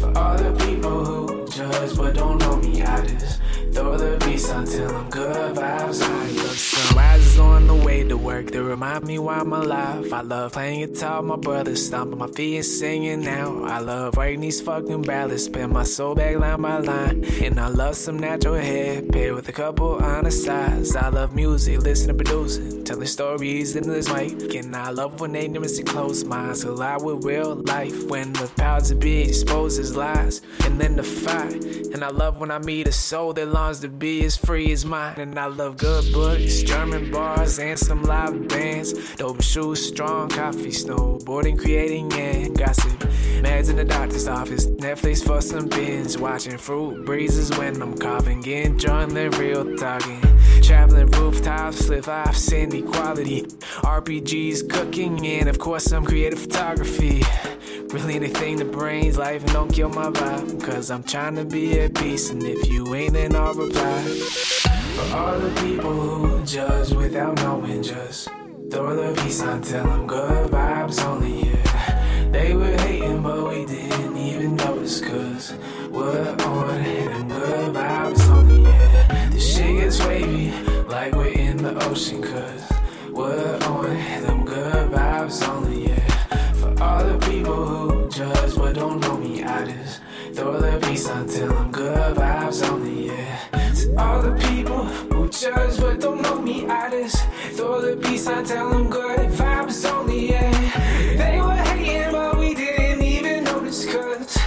[0.00, 3.40] For all the people who judge but don't know me, I just
[3.72, 6.32] throw the peace until I'm good vibes only.
[6.34, 10.12] The sun rises Cruise on the way to work, they remind me why I'm alive.
[10.12, 13.64] I love playing guitar, my brother stomping my feet and singing now.
[13.64, 17.24] I love writing these fucking ballads, spin my soul back line by line.
[17.42, 20.94] And I love some natural hair, paired with a couple honest sides.
[20.94, 24.54] I love music, listening producing, telling stories in this mic.
[24.54, 28.04] And I love when they never see close minds, collide with real life.
[28.10, 31.64] When the powers to be exposes lies, and then the fight.
[31.94, 35.14] And I love when I meet a soul that to be as free as mine.
[35.18, 38.92] And I love good books, German bars, and some live bands.
[39.14, 42.98] Dope shoes, strong coffee, snowboarding, creating, and gossip.
[43.42, 46.16] Meds in the doctor's office, Netflix for some binge.
[46.16, 48.42] Watching fruit breezes when I'm coughing,
[48.76, 50.20] drunk, they're real talking.
[50.62, 53.42] Traveling rooftops, flip flops, inequality.
[53.82, 57.22] RPGs, cooking, and of course, some creative photography.
[57.92, 60.64] Really anything that brings life and don't kill my vibe.
[60.64, 64.02] Cause I'm trying to be at peace, and if you ain't, then I'll reply.
[64.02, 68.28] For all the people who judge without knowing, just
[68.70, 72.30] throw the peace on, tell them good vibes only, yeah.
[72.30, 75.52] They were hating, but we didn't even notice, cause
[75.90, 79.28] we're on them good vibes only, yeah.
[79.28, 80.50] The shit gets wavy,
[80.84, 82.72] like we're in the ocean, cause
[83.10, 83.84] we're on
[84.22, 86.11] them good vibes only, yeah.
[88.72, 90.00] But don't know me, I just
[90.34, 93.38] throw the peace tell them good vibes only, yeah.
[93.74, 97.22] To all the people who judge but don't know me, I just
[97.54, 100.50] throw the peace tell them good vibes only, yeah.
[101.16, 104.38] They were hating, but we didn't even notice, cause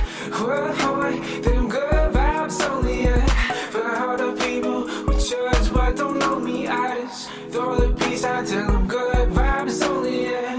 [0.42, 3.26] we're on them good vibes only, yeah.
[3.70, 8.22] For all the people who judge but don't know me, I just throw the peace
[8.22, 10.55] tell them good vibes only, yeah.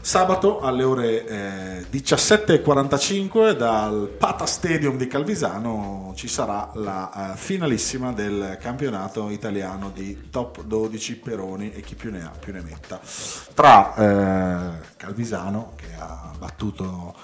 [0.00, 8.12] sabato alle ore eh, 17.45 dal Pata Stadium di Calvisano ci sarà la eh, finalissima
[8.12, 13.00] del campionato italiano di top 12 Peroni e chi più ne ha più ne metta
[13.54, 17.14] tra eh, Calvisano che ha battuto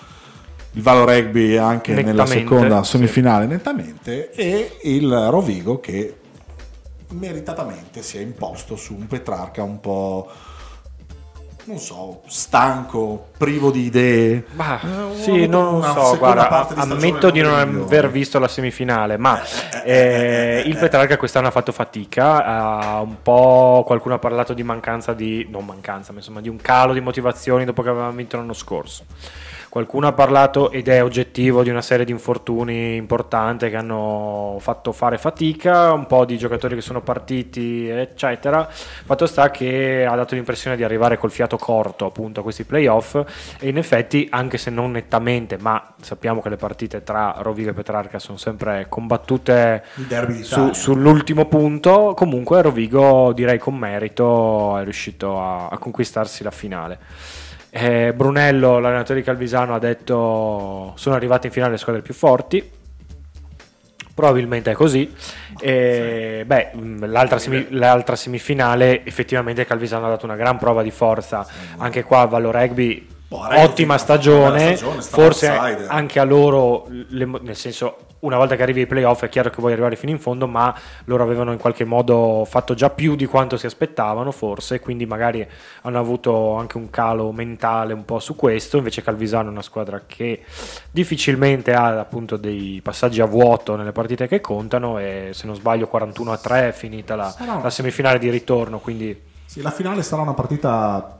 [0.72, 2.92] il Valo Rugby anche nella seconda sì.
[2.92, 6.16] semifinale nettamente e il Rovigo che
[7.10, 10.28] meritatamente si è imposto su un Petrarca un po'
[11.64, 14.44] non so, stanco, privo di idee.
[14.52, 19.40] Ma Eh, sì, non so, guarda, di ammetto di non aver visto la semifinale, ma
[19.84, 25.46] eh, il Petrarca quest'anno ha fatto fatica, un po' qualcuno ha parlato di mancanza di,
[25.50, 29.04] non mancanza, ma insomma di un calo di motivazioni dopo che avevamo vinto l'anno scorso.
[29.70, 34.90] Qualcuno ha parlato, ed è oggettivo, di una serie di infortuni importanti che hanno fatto
[34.90, 38.68] fare fatica, un po' di giocatori che sono partiti, eccetera.
[38.68, 43.14] Fatto sta che ha dato l'impressione di arrivare col fiato corto appunto a questi playoff
[43.60, 47.72] e in effetti, anche se non nettamente, ma sappiamo che le partite tra Rovigo e
[47.72, 49.84] Petrarca sono sempre combattute
[50.42, 57.48] su- sull'ultimo punto, comunque Rovigo direi con merito è riuscito a, a conquistarsi la finale.
[57.72, 62.78] Eh, Brunello, l'allenatore di Calvisano, ha detto sono arrivate in finale le squadre più forti.
[64.12, 65.10] Probabilmente è così.
[65.60, 70.90] E, beh, mh, l'altra, semi- l'altra semifinale effettivamente Calvisano ha dato una gran prova di
[70.90, 71.46] forza.
[71.78, 74.76] Anche qua Vallo Rugby, Boh, ottima stagione.
[74.76, 75.86] stagione, sta forse outsider.
[75.88, 79.56] anche a loro, le- nel senso, una volta che arrivi ai playoff è chiaro che
[79.58, 83.26] vuoi arrivare fino in fondo, ma loro avevano in qualche modo fatto già più di
[83.26, 85.46] quanto si aspettavano, forse, quindi magari
[85.82, 88.76] hanno avuto anche un calo mentale un po' su questo.
[88.76, 90.44] Invece Calvisano è una squadra che
[90.90, 95.86] difficilmente ha appunto dei passaggi a vuoto nelle partite che contano e se non sbaglio
[95.86, 100.22] 41 a 3 è finita la, la semifinale di ritorno, quindi Sì, la finale sarà
[100.22, 101.18] una partita.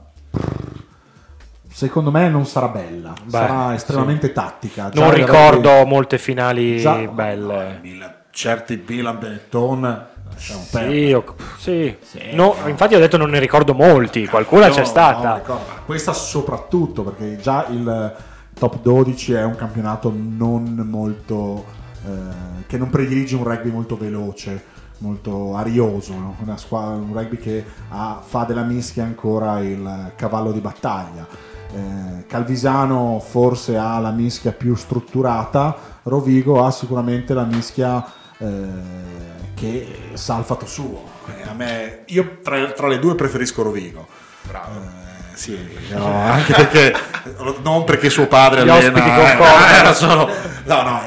[1.73, 4.89] Secondo me non sarà bella, Beh, sarà estremamente tattica.
[4.89, 7.79] Già non ricordo rugby- molte finali già- belle.
[7.81, 11.23] no, certi Milan Benetton lasciamo perdere.
[11.57, 12.19] Sì, sì.
[12.33, 15.41] No, infatti ho detto non ne ricordo molti, qualcuna No, c'è no, stata.
[15.85, 18.15] questa soprattutto perché già il
[18.53, 21.65] top 12 è un campionato non molto
[22.05, 24.63] eh, che non predilige un rugby molto veloce,
[24.99, 26.35] molto arioso, no?
[26.43, 31.25] Una squadra- un rugby che ha- fa della mischia ancora il cavallo di battaglia.
[31.73, 38.05] Eh, Calvisano forse ha la mischia più strutturata, Rovigo ha sicuramente la mischia
[38.37, 38.45] eh,
[39.53, 41.03] che sa il fatto suo.
[41.47, 44.07] A me, io tra, tra le due preferisco Rovigo.
[44.51, 45.57] Eh, sì,
[45.91, 46.93] no, anche perché
[47.63, 50.27] non perché suo padre Gli allena, eh, eh, sono-
[50.65, 51.01] no, no,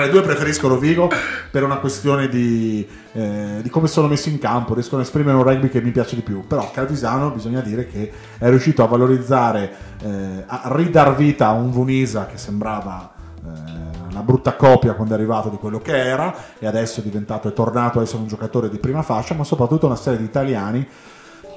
[0.00, 1.10] tra le due preferisco Rovigo
[1.50, 5.42] per una questione di, eh, di come sono messi in campo, riescono a esprimere un
[5.42, 6.46] rugby che mi piace di più.
[6.46, 11.70] Però Calvisano bisogna dire che è riuscito a valorizzare, eh, a ridar vita a un
[11.70, 13.12] Vunisa che sembrava
[13.44, 17.48] eh, una brutta copia quando è arrivato di quello che era e adesso è diventato,
[17.48, 20.88] è tornato a essere un giocatore di prima fascia, ma soprattutto una serie di italiani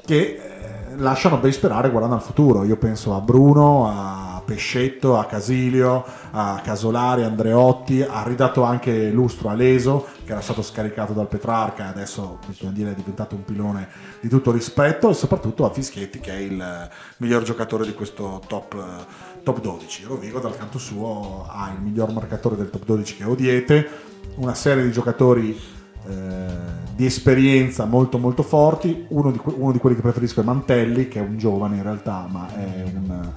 [0.06, 2.66] che eh, lasciano ben sperare guardando al futuro.
[2.66, 9.50] Io penso a Bruno, a Pescetto, a Casilio, a Casolari, Andreotti, ha ridato anche lustro
[9.50, 13.44] a Leso, che era stato scaricato dal Petrarca e adesso bisogna dire è diventato un
[13.44, 13.88] pilone
[14.20, 18.42] di tutto rispetto, e soprattutto a Fischetti, che è il eh, miglior giocatore di questo
[18.48, 20.06] top, eh, top 12.
[20.06, 23.88] Rovigo dal canto suo ha il miglior marcatore del top 12 che Odiete,
[24.36, 25.60] una serie di giocatori
[26.06, 29.06] eh, di esperienza molto molto forti.
[29.10, 32.28] Uno di, uno di quelli che preferisco è Mantelli, che è un giovane in realtà,
[32.30, 33.32] ma è un,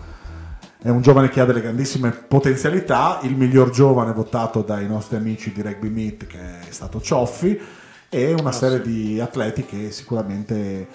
[0.87, 3.19] è un giovane che ha delle grandissime potenzialità.
[3.23, 7.61] Il miglior giovane votato dai nostri amici di Rugby Meet, che è stato Cioffi.
[8.09, 10.87] E una serie di atleti che sicuramente eh,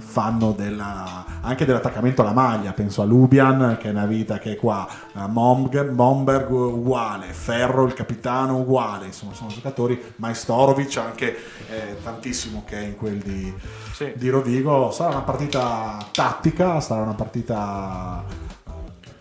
[0.00, 2.72] fanno della- anche dell'attaccamento alla maglia.
[2.72, 7.84] Penso a Lubian, che è una vita che è qua, a Momg- Momberg uguale, Ferro,
[7.84, 9.06] il capitano uguale.
[9.06, 10.02] Insomma, sono giocatori.
[10.16, 11.36] Majstorovic anche
[11.70, 13.54] eh, tantissimo che è in quel di,
[13.92, 14.12] Sì.
[14.16, 14.90] di Rovigo.
[14.90, 18.48] Sarà una partita tattica, sarà una partita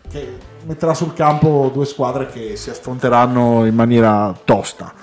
[0.09, 4.93] che metterà sul campo due squadre che si affronteranno in maniera tosta.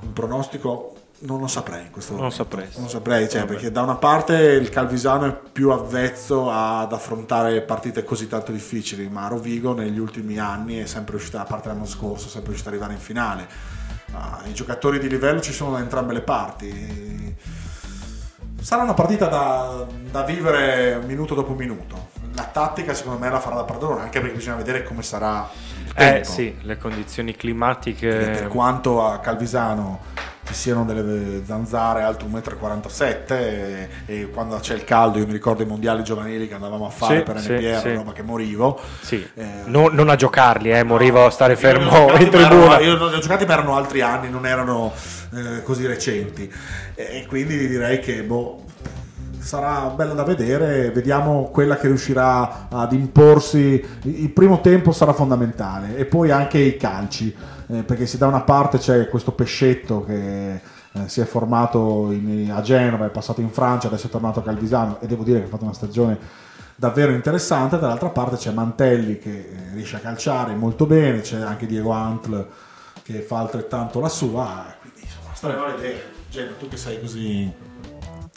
[0.00, 2.42] Un pronostico non lo saprei in questo Non momento.
[2.42, 2.68] saprei.
[2.76, 8.04] Non saprei, cioè, perché da una parte il Calvisano è più avvezzo ad affrontare partite
[8.04, 12.26] così tanto difficili, ma Rovigo negli ultimi anni è sempre riuscita, a parte l'anno scorso,
[12.26, 13.48] è sempre riuscita ad arrivare in finale.
[14.12, 17.36] Ah, I giocatori di livello ci sono da entrambe le parti.
[18.60, 22.08] Sarà una partita da, da vivere minuto dopo minuto.
[22.40, 25.46] La tattica secondo me la farà da padrone, anche perché bisogna vedere come sarà
[25.84, 26.28] il Eh tempo.
[26.30, 28.46] sì, le condizioni E per climatiche.
[28.48, 30.00] quanto a Calvisano
[30.46, 35.32] ci siano delle zanzare alto 1,47 m e, e quando c'è il caldo, io mi
[35.32, 37.94] ricordo i mondiali giovanili che andavamo a fare Sì, per sì, NPR, sì.
[37.94, 38.80] roba che morivo.
[39.02, 39.28] Sì.
[39.34, 42.78] Eh, No- non a giocarli, eh, morivo a stare Io fermo giocati, in erano- tribuna.
[42.80, 44.92] io non li ho giocati, ma erano altri anni, non erano
[45.34, 46.50] eh, così recenti.
[46.94, 48.64] E, e quindi direi che boh,
[49.40, 50.90] sarà bella da vedere.
[50.90, 53.84] Vediamo quella che riuscirà ad imporsi.
[54.02, 57.34] Il primo tempo sarà fondamentale, e poi anche i calci.
[57.72, 60.60] eh, perché se da una parte c'è questo pescetto che eh,
[61.06, 64.98] si è formato in- a Genova, è passato in Francia, adesso è tornato a Calvisano
[65.00, 66.18] e devo dire che ha fatto una stagione
[66.74, 67.78] davvero interessante.
[67.78, 72.44] Dall'altra parte c'è Mantelli che eh, riesce a calciare molto bene, c'è anche Diego Antl
[73.04, 74.74] che fa altrettanto la sua.
[74.80, 76.02] Quindi insomma, staremo a vedere.
[76.28, 77.52] Geno, tu che sei così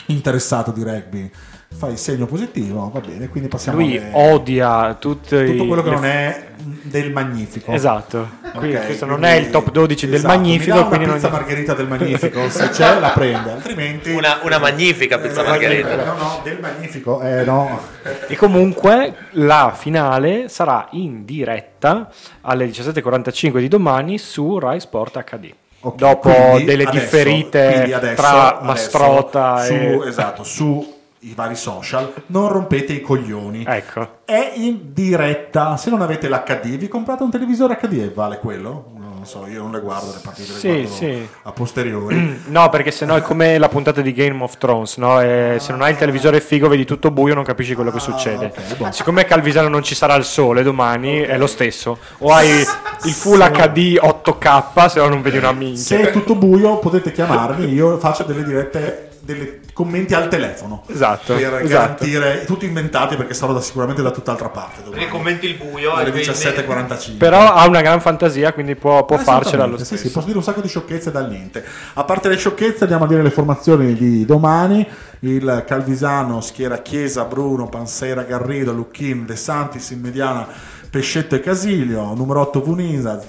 [0.08, 1.30] interessato di rugby,
[1.76, 3.28] fai il segno positivo, va bene.
[3.30, 6.46] Quindi passiamo Lui alle- odia tutto quello che le- non è
[6.84, 7.72] del Magnifico.
[7.72, 8.30] Esatto.
[8.56, 10.76] Quindi questo non quindi- è il top 12 del esatto, Magnifico.
[10.76, 11.38] Mi dà una quindi pizza non...
[11.40, 14.12] margherita del Magnifico, se c'è la prende, altrimenti...
[14.12, 15.96] Una, una magnifica pizza Eh, margherita.
[16.06, 17.80] No, no, del Magnifico, eh no.
[18.28, 22.10] E comunque la finale sarà in diretta
[22.42, 25.54] alle 17.45 di domani su Rai Sport HD.
[25.86, 30.08] Ok, Dopo quindi delle adesso- differite adesso- tra adesso Mastrota su, e...
[30.08, 30.94] esatto, su
[31.24, 33.64] i vari social, non rompete i coglioni.
[33.68, 34.20] Ecco.
[34.26, 35.78] È in diretta.
[35.78, 38.92] Se non avete l'HD, vi comprate un televisore HD e vale quello?
[39.24, 41.28] Non so, io non le guardo le partite, le Sì, sì.
[41.44, 42.42] a posteriori.
[42.48, 45.22] No, perché sennò è come la puntata di Game of Thrones, no?
[45.22, 48.48] E se non hai il televisore figo, vedi tutto buio, non capisci quello che succede.
[48.48, 48.92] ok, boh.
[48.92, 52.00] Siccome a Calvisano non ci sarà il sole domani, è lo stesso.
[52.18, 55.82] O hai il full HD 8K, se no non vedi una minchia.
[55.82, 57.66] Se è tutto buio, potete chiamarmi.
[57.72, 60.84] Io faccio delle dirette, delle commenti al telefono.
[60.88, 61.68] Esatto, Per esatto.
[61.68, 64.82] garantire, tutti inventati perché sarò da- sicuramente da tutt'altra parte.
[64.90, 67.18] Perché commenti il buio alle e quindi- 17.45.
[67.18, 69.96] Però ha una gran fantasia, quindi può, può farcela lo stesso.
[69.96, 71.64] Sì, sì, posso dire un sacco di sciocchezze dal niente.
[71.94, 74.86] A parte le sciocchezze, andiamo a dire le formazioni di domani.
[75.20, 80.46] Il Calvisano schiera Chiesa, Bruno, Pansera, Garrido, Lucchin, De Santis in mediana.
[80.90, 83.20] Pescetto e Casilio, numero 8 Vunisa,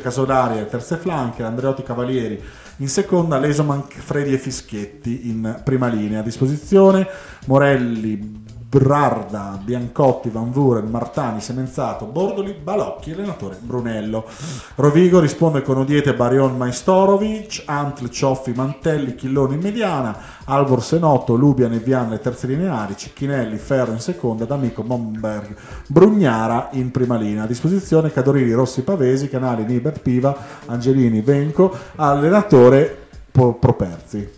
[0.00, 2.40] Casolari e terze flanche, Andreotti Cavalieri
[2.78, 6.20] in seconda, Lesoman, Fredi e Fischetti in prima linea.
[6.20, 7.06] A disposizione,
[7.46, 14.26] Morelli, Brarda, Biancotti, Van Vuren, Martani, Semenzato, Bordoli, Balocchi, allenatore Brunello.
[14.74, 20.14] Rovigo risponde con Odiete, Barion, Majstorovic, Antl, Cioffi, Mantelli, Chilloni in mediana,
[20.44, 25.56] Albor Senotto, Lubia, Nevian, le terze lineari, Cicchinelli, Ferro in seconda, D'Amico, Momberg,
[25.86, 27.44] Brugnara in prima linea.
[27.44, 34.37] A disposizione Cadorini, Rossi, Pavesi, Canali, Nibert, Piva, Angelini, Venco, allenatore Properzi.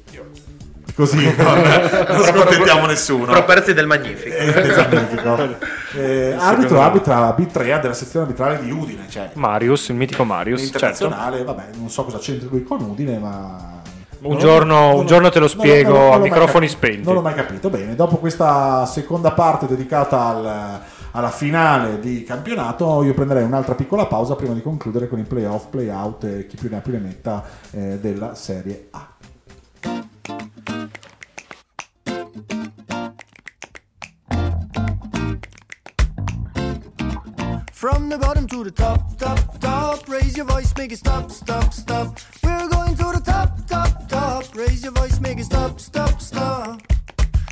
[1.01, 1.63] Così non,
[2.09, 3.33] non scontentiamo nessuno.
[3.33, 4.35] Properzi del Magnifico.
[4.37, 5.69] Eh, del Magnifico.
[5.93, 10.77] Eh, arbitro arbitra B3 della sezione arbitrale di Udine, cioè Marius, il mitico Marius, certo.
[10.77, 13.81] internazionale, vabbè, non so cosa c'entra lui con Udine, ma
[14.21, 17.03] Un giorno- un giorno te lo non- non- spiego non- non a microfoni cap- spenti.
[17.05, 17.71] Non l'ho mai capito.
[17.71, 20.81] Bene, dopo questa seconda parte dedicata al-
[21.11, 25.67] alla finale di campionato, io prenderei un'altra piccola pausa prima di concludere con i playoff,
[25.71, 27.43] playout e chi più ne ha più ne metta
[27.73, 29.09] eh, della Serie A.
[37.81, 40.07] From the bottom to the top, top, top.
[40.07, 42.19] Raise your voice, make it stop, stop, stop.
[42.43, 44.55] We're going to the top, top, top.
[44.55, 46.83] Raise your voice, make it stop, stop, stop.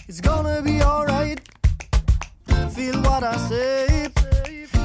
[0.06, 1.40] It's gonna be alright.
[2.72, 4.08] Feel what I say.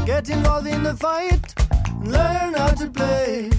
[0.06, 1.54] Get involved in the fight.
[2.02, 3.50] Learn how to play.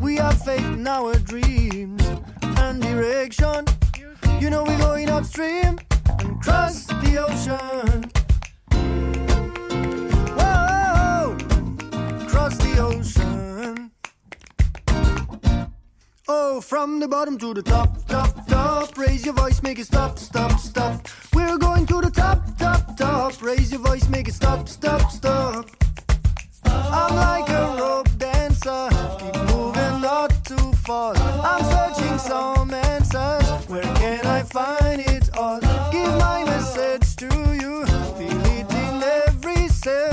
[0.00, 2.02] We have faith in our dreams
[2.60, 3.64] and direction.
[4.40, 5.78] You know we're going upstream
[6.18, 8.10] and cross the ocean.
[10.38, 11.36] Whoa,
[12.24, 13.90] across the ocean.
[16.28, 18.96] Oh, from the bottom to the top, top, top.
[18.96, 21.08] Raise your voice, make it stop, stop, stop.
[21.34, 23.42] We're going to the top, top, top.
[23.42, 25.68] Raise your voice, make it stop, stop, stop.
[26.64, 28.88] I'm like a rope dancer,
[29.18, 29.79] keep moving
[30.56, 31.14] too far.
[31.16, 33.46] I'm searching some answers.
[33.68, 35.60] Where can I find it all?
[35.92, 37.84] Give my message to you.
[38.18, 40.09] In every cell.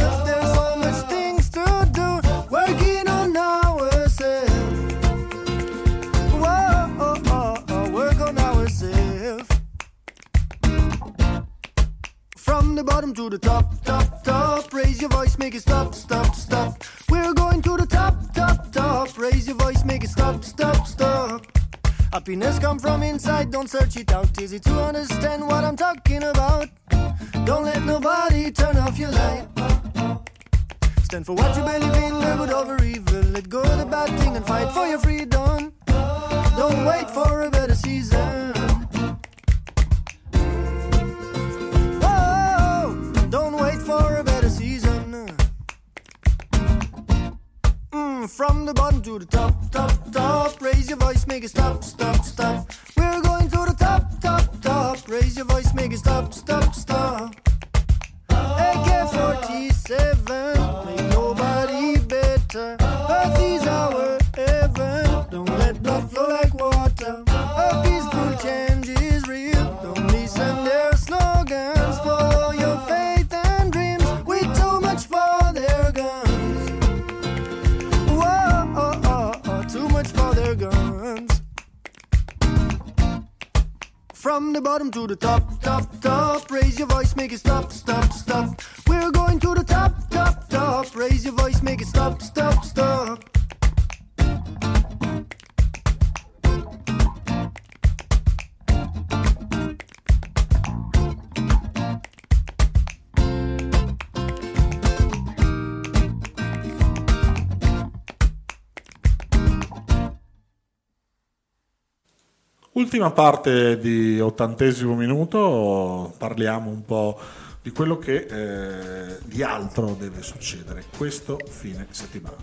[112.78, 117.20] Ultima parte di ottantesimo minuto, parliamo un po'
[117.60, 122.36] di quello che eh, di altro deve succedere questo fine settimana.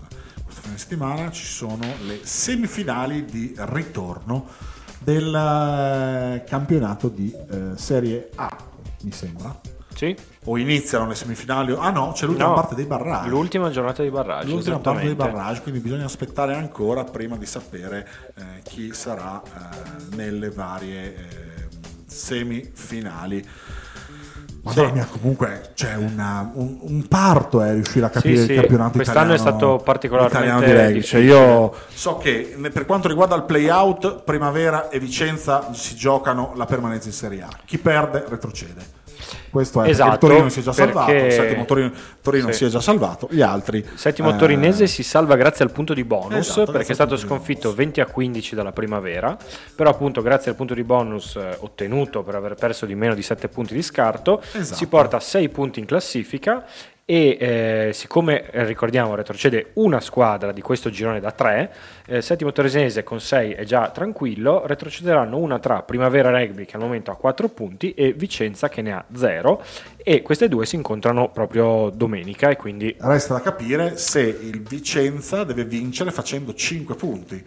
[0.43, 4.49] Questo fine settimana ci sono le semifinali di ritorno
[4.99, 8.57] del eh, campionato di eh, Serie A,
[9.03, 9.74] mi sembra.
[9.95, 10.15] Sì?
[10.45, 13.29] O iniziano le semifinali, ah no, c'è l'ultima No, parte dei barraggi.
[13.29, 14.49] L'ultima giornata di barraggi.
[14.51, 20.15] L'ultima parte dei barraggi, quindi bisogna aspettare ancora prima di sapere eh, chi sarà eh,
[20.15, 21.67] nelle varie eh,
[22.05, 23.47] semifinali.
[24.63, 28.93] Madonna mia, comunque c'è una- un, un parto è riuscire a capire sì, il campionato
[28.93, 29.57] quest'anno è italiano.
[29.59, 31.01] stato particolarmente italiano.
[31.01, 36.65] Cioè, io so che per quanto riguarda il play-out, Primavera e Vicenza si giocano la
[36.65, 37.49] permanenza in Serie A.
[37.63, 39.03] Chi perde retrocede.
[39.55, 41.91] Questo è Esatto, il Torino si è già salvato, il settimo Torino,
[42.21, 42.57] Torino Sì.
[42.57, 43.85] si è già salvato, gli altri...
[43.93, 47.69] Settimo eh, torinese si salva grazie al punto di bonus Esatto, perché è stato sconfitto
[47.69, 47.77] bonus.
[47.77, 49.37] 20 a 15 dalla primavera,
[49.73, 53.21] però appunto grazie al punto di bonus eh, ottenuto per aver perso di meno di
[53.21, 54.75] 7 punti di scarto Esatto.
[54.75, 56.65] si porta a 6 punti in classifica
[57.07, 61.73] e eh, siccome eh, ricordiamo retrocede una squadra di questo girone da 3,
[62.07, 66.81] eh, settimo torinese con 6 è già tranquillo, retrocederanno una tra Primavera Rugby che al
[66.81, 69.63] momento ha 4 punti e Vicenza che ne ha 0
[69.97, 75.43] e queste due si incontrano proprio domenica e quindi Resta da capire se il Vicenza
[75.43, 77.45] deve vincere facendo 5 punti.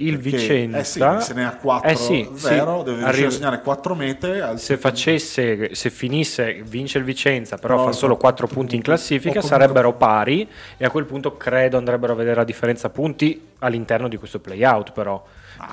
[0.00, 2.84] Il Perché, Vicenza eh sì, se ne ha 4 eh sì, 0 sì.
[2.84, 7.74] deve riuscire a segnare 4 mete al se facesse se finisse vince il Vicenza però
[7.78, 11.78] Però fa solo 4 punti, in classifica comunque- sarebbero pari e a quel punto credo
[11.78, 15.24] andrebbero a vedere la differenza punti all'interno di questo playout però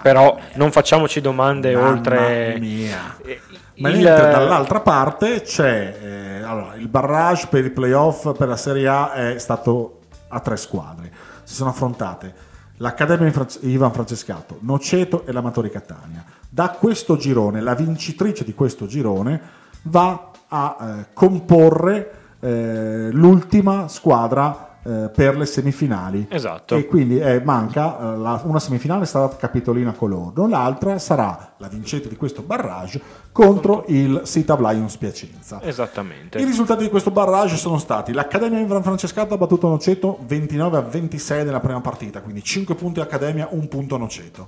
[0.01, 3.15] però non facciamoci domande Mamma oltre mia.
[3.23, 3.39] Eh,
[3.75, 8.57] Ma il- mentre dall'altra parte c'è eh, allora, il barrage per i playoff per la
[8.57, 9.99] Serie A è stato
[10.29, 11.11] a tre squadre.
[11.43, 12.33] Si sono affrontate
[12.77, 16.23] l'Accademia Ivan Francescato, Noceto e l'Amatori Catania.
[16.49, 19.41] Da questo girone, la vincitrice di questo girone
[19.83, 26.27] va a eh, comporre eh, l'ultima squadra eh, per le semifinali.
[26.29, 26.75] Esatto.
[26.75, 32.07] E quindi eh, manca eh, la- una semifinale sarà Capitolina Colorno, l'altra sarà la vincente
[32.07, 35.61] di questo barrage contro il Sita Lions Piacenza.
[35.61, 40.77] esattamente I risultati di questo barrage sono stati l'Accademia Infran Francescato ha battuto Noceto 29
[40.77, 44.47] a 26 nella prima partita, quindi 5 punti Accademia, 1 punto Noceto.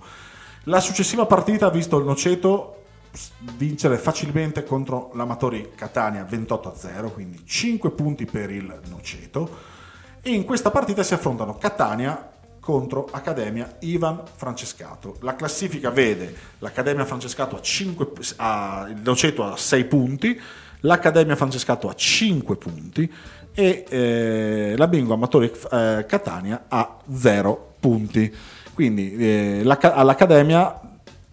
[0.65, 2.73] La successiva partita ha visto il Noceto
[3.55, 9.75] vincere facilmente contro l'Amatori Catania 28 a 0, quindi 5 punti per il Noceto.
[10.27, 15.15] In questa partita si affrontano Catania contro Accademia Ivan Francescato.
[15.21, 20.37] La classifica vede l'Accademia Francescato a 5, a, il Noceto a 6 punti,
[20.81, 23.09] l'Accademia Francescato a 5 punti
[23.53, 28.35] e eh, la Bingo Amatori eh, Catania a 0 punti.
[28.73, 30.81] Quindi eh, l'Acca- all'Accademia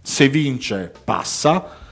[0.01, 1.84] se vince passa,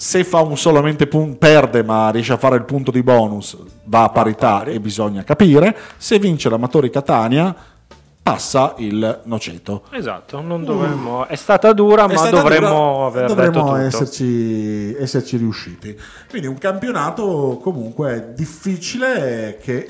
[0.00, 4.04] se fa un solamente punto perde ma riesce a fare il punto di bonus va
[4.04, 5.76] a parità e bisogna capire.
[5.98, 7.54] Se vince l'Amatori Catania
[8.22, 9.82] passa il Noceto.
[9.90, 15.94] Esatto non dovremmo è stata dura È ma stata dovremmo dura, dovremmo esserci, esserci riusciti.
[16.30, 19.86] Quindi un campionato comunque difficile che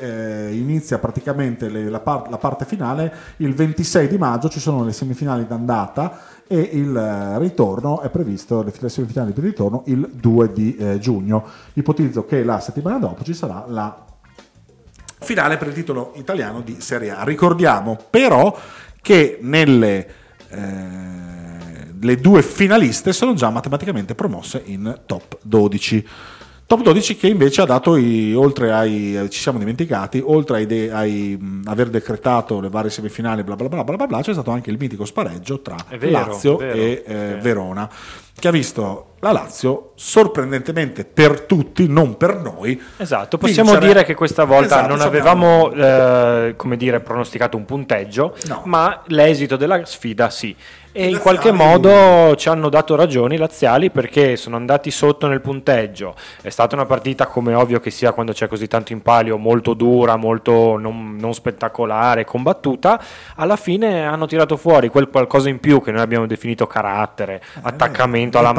[0.49, 3.13] eh, inizia praticamente le- la, par- la parte finale.
[3.37, 6.19] Il 26 di maggio ci sono le semifinali d'andata
[6.53, 10.99] e il eh, ritorno è previsto le semifinali per il ritorno il 2 di eh,
[10.99, 11.45] giugno
[11.75, 14.05] ipotizzo che la settimana dopo ci sarà la
[15.21, 17.23] finale per il titolo italiano di Serie A.
[17.23, 18.59] Ricordiamo però
[19.01, 20.09] che nelle
[20.49, 20.59] eh,
[22.01, 26.09] le due finaliste sono già matematicamente promosse in top 12.
[26.71, 30.93] Top 12 che invece ha dato, i, oltre ai, ci siamo dimenticati, oltre ai, de-
[30.93, 34.53] ai, mh, aver decretato le varie semifinali, bla bla bla bla bla, bla c'è stato
[34.53, 37.41] anche il mitico spareggio tra vero, Lazio vero, e eh, vero.
[37.41, 37.91] Verona,
[38.39, 42.81] che ha visto la Lazio sorprendentemente per tutti, non per noi.
[42.97, 43.93] Esatto, possiamo vincere.
[43.93, 48.63] dire che questa volta Esatto, non avevamo, eh, come dire, pronosticato un punteggio, No.
[48.65, 50.57] ma l'esito della sfida sì.
[50.93, 55.41] E in qualche modo ci hanno dato ragione i laziali perché sono andati sotto nel
[55.41, 56.17] punteggio.
[56.43, 59.75] È stata una partita, come ovvio che sia quando c'è così tanto in palio, molto
[59.75, 63.01] dura, molto non, non spettacolare, combattuta.
[63.37, 68.39] Alla fine hanno tirato fuori quel qualcosa in più che noi abbiamo definito carattere, attaccamento
[68.39, 68.55] alla Eh,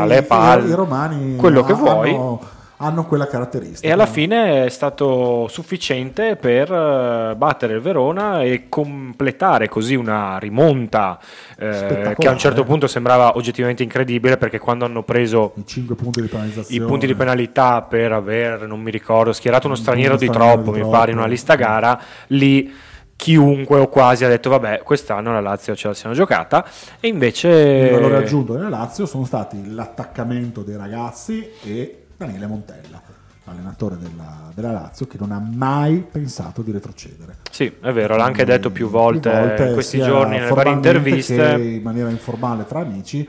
[0.00, 2.38] Maglia, i- le palle, I romani quello che hanno- vuoi.
[2.78, 3.86] Hanno quella caratteristica.
[3.86, 10.38] E alla fine è stato sufficiente per eh, battere il Verona e completare così una
[10.38, 11.18] rimonta
[11.56, 15.94] eh, che a un certo punto sembrava oggettivamente incredibile perché quando hanno preso I 5
[15.94, 16.28] punti di
[16.74, 20.30] i punti di penalità per aver, non mi ricordo, schierato uno Un straniero punto di
[20.30, 20.98] straniero troppo, di mi troppo.
[20.98, 22.74] pare, in una lista gara, lì
[23.16, 26.66] chiunque o quasi ha detto vabbè quest'anno la Lazio ce la siamo giocata
[27.00, 33.00] e invece Il valore aggiunto della Lazio sono stati l'attaccamento dei ragazzi e Daniele Montella,
[33.44, 37.36] allenatore della, della Lazio, che non ha mai pensato di retrocedere.
[37.50, 41.82] sì è vero l'ha anche detto più volte, in questi giorni nelle varie interviste in
[41.82, 43.26] maniera informale tra amici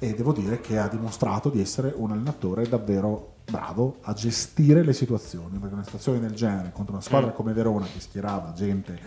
[0.00, 4.92] e devo dire che ha dimostrato di essere un allenatore davvero bravo a gestire le
[4.92, 7.06] situazioni perché una situazione del genere contro una Mm.
[7.06, 8.98] squadra come Verona che schierava gente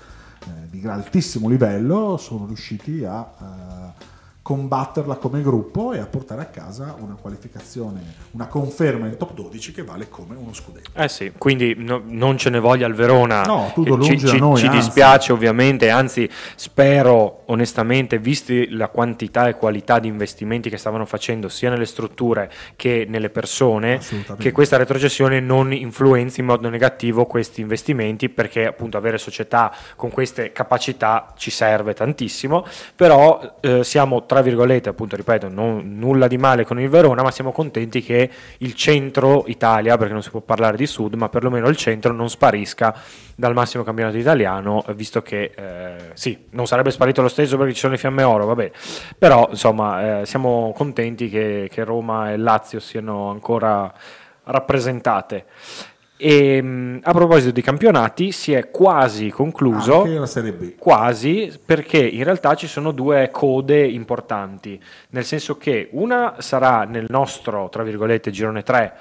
[0.70, 4.11] di altissimo livello sono riusciti a eh,
[4.44, 9.72] combatterla come gruppo e a portare a casa una qualificazione, una conferma in top 12
[9.72, 10.90] che vale come uno scudetto.
[10.96, 13.44] Eh sì, quindi no- non ce ne voglia il Verona.
[13.44, 18.88] No, tutto lungi ci, da ci- noi, ci dispiace ovviamente, anzi spero onestamente, visti la
[18.88, 24.00] quantità e qualità di investimenti che stavano facendo sia nelle strutture che nelle persone,
[24.40, 30.10] che questa retrocessione non influenzi in modo negativo questi investimenti perché appunto avere società con
[30.10, 32.66] queste capacità ci serve tantissimo,
[32.96, 37.32] però eh, siamo tra virgolette, appunto ripeto, non- nulla di male con il Verona, ma
[37.32, 38.30] siamo contenti che
[38.60, 42.30] il centro Italia, perché non si può parlare di sud, ma perlomeno il centro non
[42.30, 42.96] sparisca
[43.36, 47.80] dal massimo campionato italiano, visto che eh, sì, non sarebbe sparito lo stesso perché ci
[47.80, 48.72] sono le fiamme oro, vabbè,
[49.18, 53.94] però insomma eh, siamo contenti che, che Roma e Lazio siano ancora
[54.46, 55.44] rappresentate.
[56.24, 60.76] E, mh, a proposito di campionati, si è quasi concluso Anche la Serie B.
[60.78, 67.08] quasi perché in realtà ci sono due code importanti, nel senso che una sarà nel
[67.10, 68.94] nostro, tra virgolette, girone 3,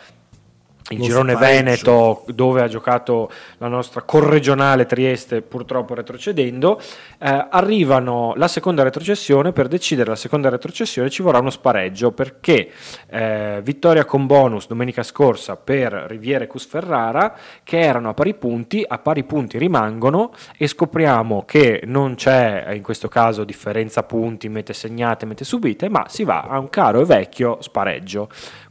[0.90, 1.62] il Lo girone spareggio.
[1.62, 6.80] Veneto dove ha giocato la nostra corregionale Trieste purtroppo retrocedendo,
[7.18, 12.70] eh, arrivano la seconda retrocessione, per decidere la seconda retrocessione ci vorrà uno spareggio perché
[13.08, 18.84] eh, vittoria con bonus domenica scorsa per Riviere e Cusferrara che erano a pari punti,
[18.86, 24.48] a pari punti rimangono e scopriamo che non c'è eh, in questo caso differenza punti,
[24.48, 28.28] mete segnate, mete subite, ma si va a un caro e vecchio spareggio.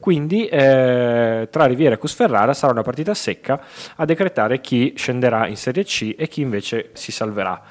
[0.09, 3.61] Quindi eh, tra Riviera e Cusferrara sarà una partita secca
[3.95, 7.61] a decretare chi scenderà in Serie C e chi invece si salverà.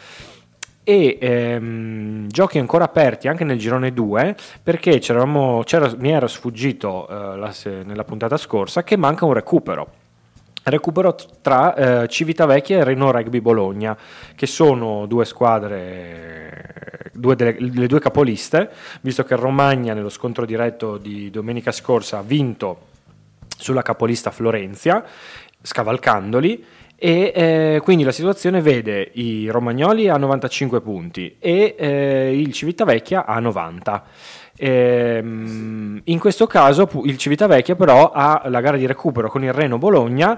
[0.84, 7.36] E ehm, giochi ancora aperti anche nel girone 2 perché c'era- mi era sfuggito eh,
[7.38, 7.52] la
[7.84, 9.97] nella puntata scorsa che manca un recupero.
[10.68, 13.96] Recupero tra eh, Civitavecchia e Renault Rugby Bologna,
[14.34, 20.96] che sono due squadre, due delle, le due capoliste, visto che Romagna nello scontro diretto
[20.96, 22.86] di domenica scorsa ha vinto
[23.46, 25.04] sulla capolista Florenzia,
[25.60, 26.64] scavalcandoli.
[27.00, 33.24] E eh, quindi la situazione vede i romagnoli a 95 punti e eh, il Civitavecchia
[33.24, 34.04] a 90.
[34.60, 39.78] Ehm, in questo caso il Civitavecchia però ha la gara di recupero con il Reno
[39.78, 40.36] Bologna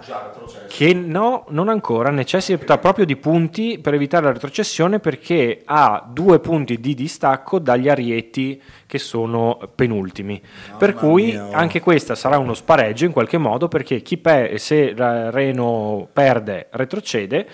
[0.68, 6.38] che no, non ancora, necessita proprio di punti per evitare la retrocessione perché ha due
[6.38, 10.40] punti di distacco dagli Arieti che sono penultimi.
[10.76, 11.52] per cui mia, oh.
[11.52, 17.46] anche questa sarà uno spareggio in qualche modo perché chi pe- se Reno perde retrocede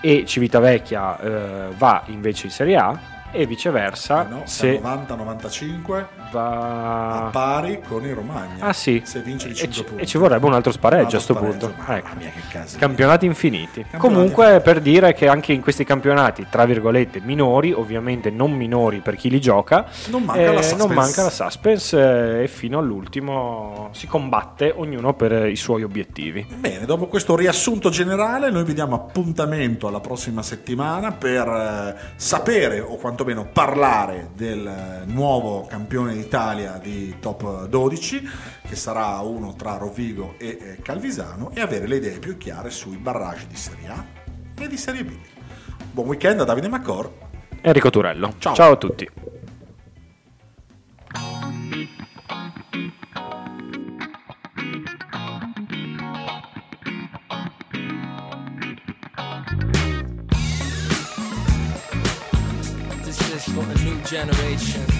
[0.00, 6.08] e Civitavecchia eh, va invece in Serie A e viceversa Eh no, se 90-95 a
[6.30, 8.64] va pari con il Romagna.
[8.66, 10.02] Ah sì, Se vince di e, 5 ci, punti.
[10.02, 11.74] e ci vorrebbe un altro spareggio a questo punto.
[11.86, 12.08] Ecco.
[12.16, 12.32] mia.
[12.78, 13.80] Campionati infiniti.
[13.82, 19.00] Campionati Comunque per dire che anche in questi campionati, tra virgolette, minori, ovviamente non minori
[19.00, 20.86] per chi li gioca, Non manca la suspense.
[20.86, 25.82] non manca la suspense eh, e fino all'ultimo si combatte ognuno per eh, i suoi
[25.82, 26.46] obiettivi.
[26.56, 32.80] Bene, dopo questo riassunto generale noi vi diamo appuntamento alla prossima settimana per eh, sapere
[32.80, 38.28] o quantomeno parlare del nuovo campione d'Italia di top 12
[38.68, 42.96] che sarà uno tra Rovigo e eh, Calvisano e avere le idee più chiare sui
[42.96, 44.04] barraggi di Serie A
[44.60, 45.12] e di Serie B.
[45.90, 47.10] Buon weekend da Davide Macor.
[47.62, 48.34] Enrico Turello.
[48.36, 48.54] Ciao.
[48.54, 49.08] Ciao a tutti.
[64.14, 64.93] Generation.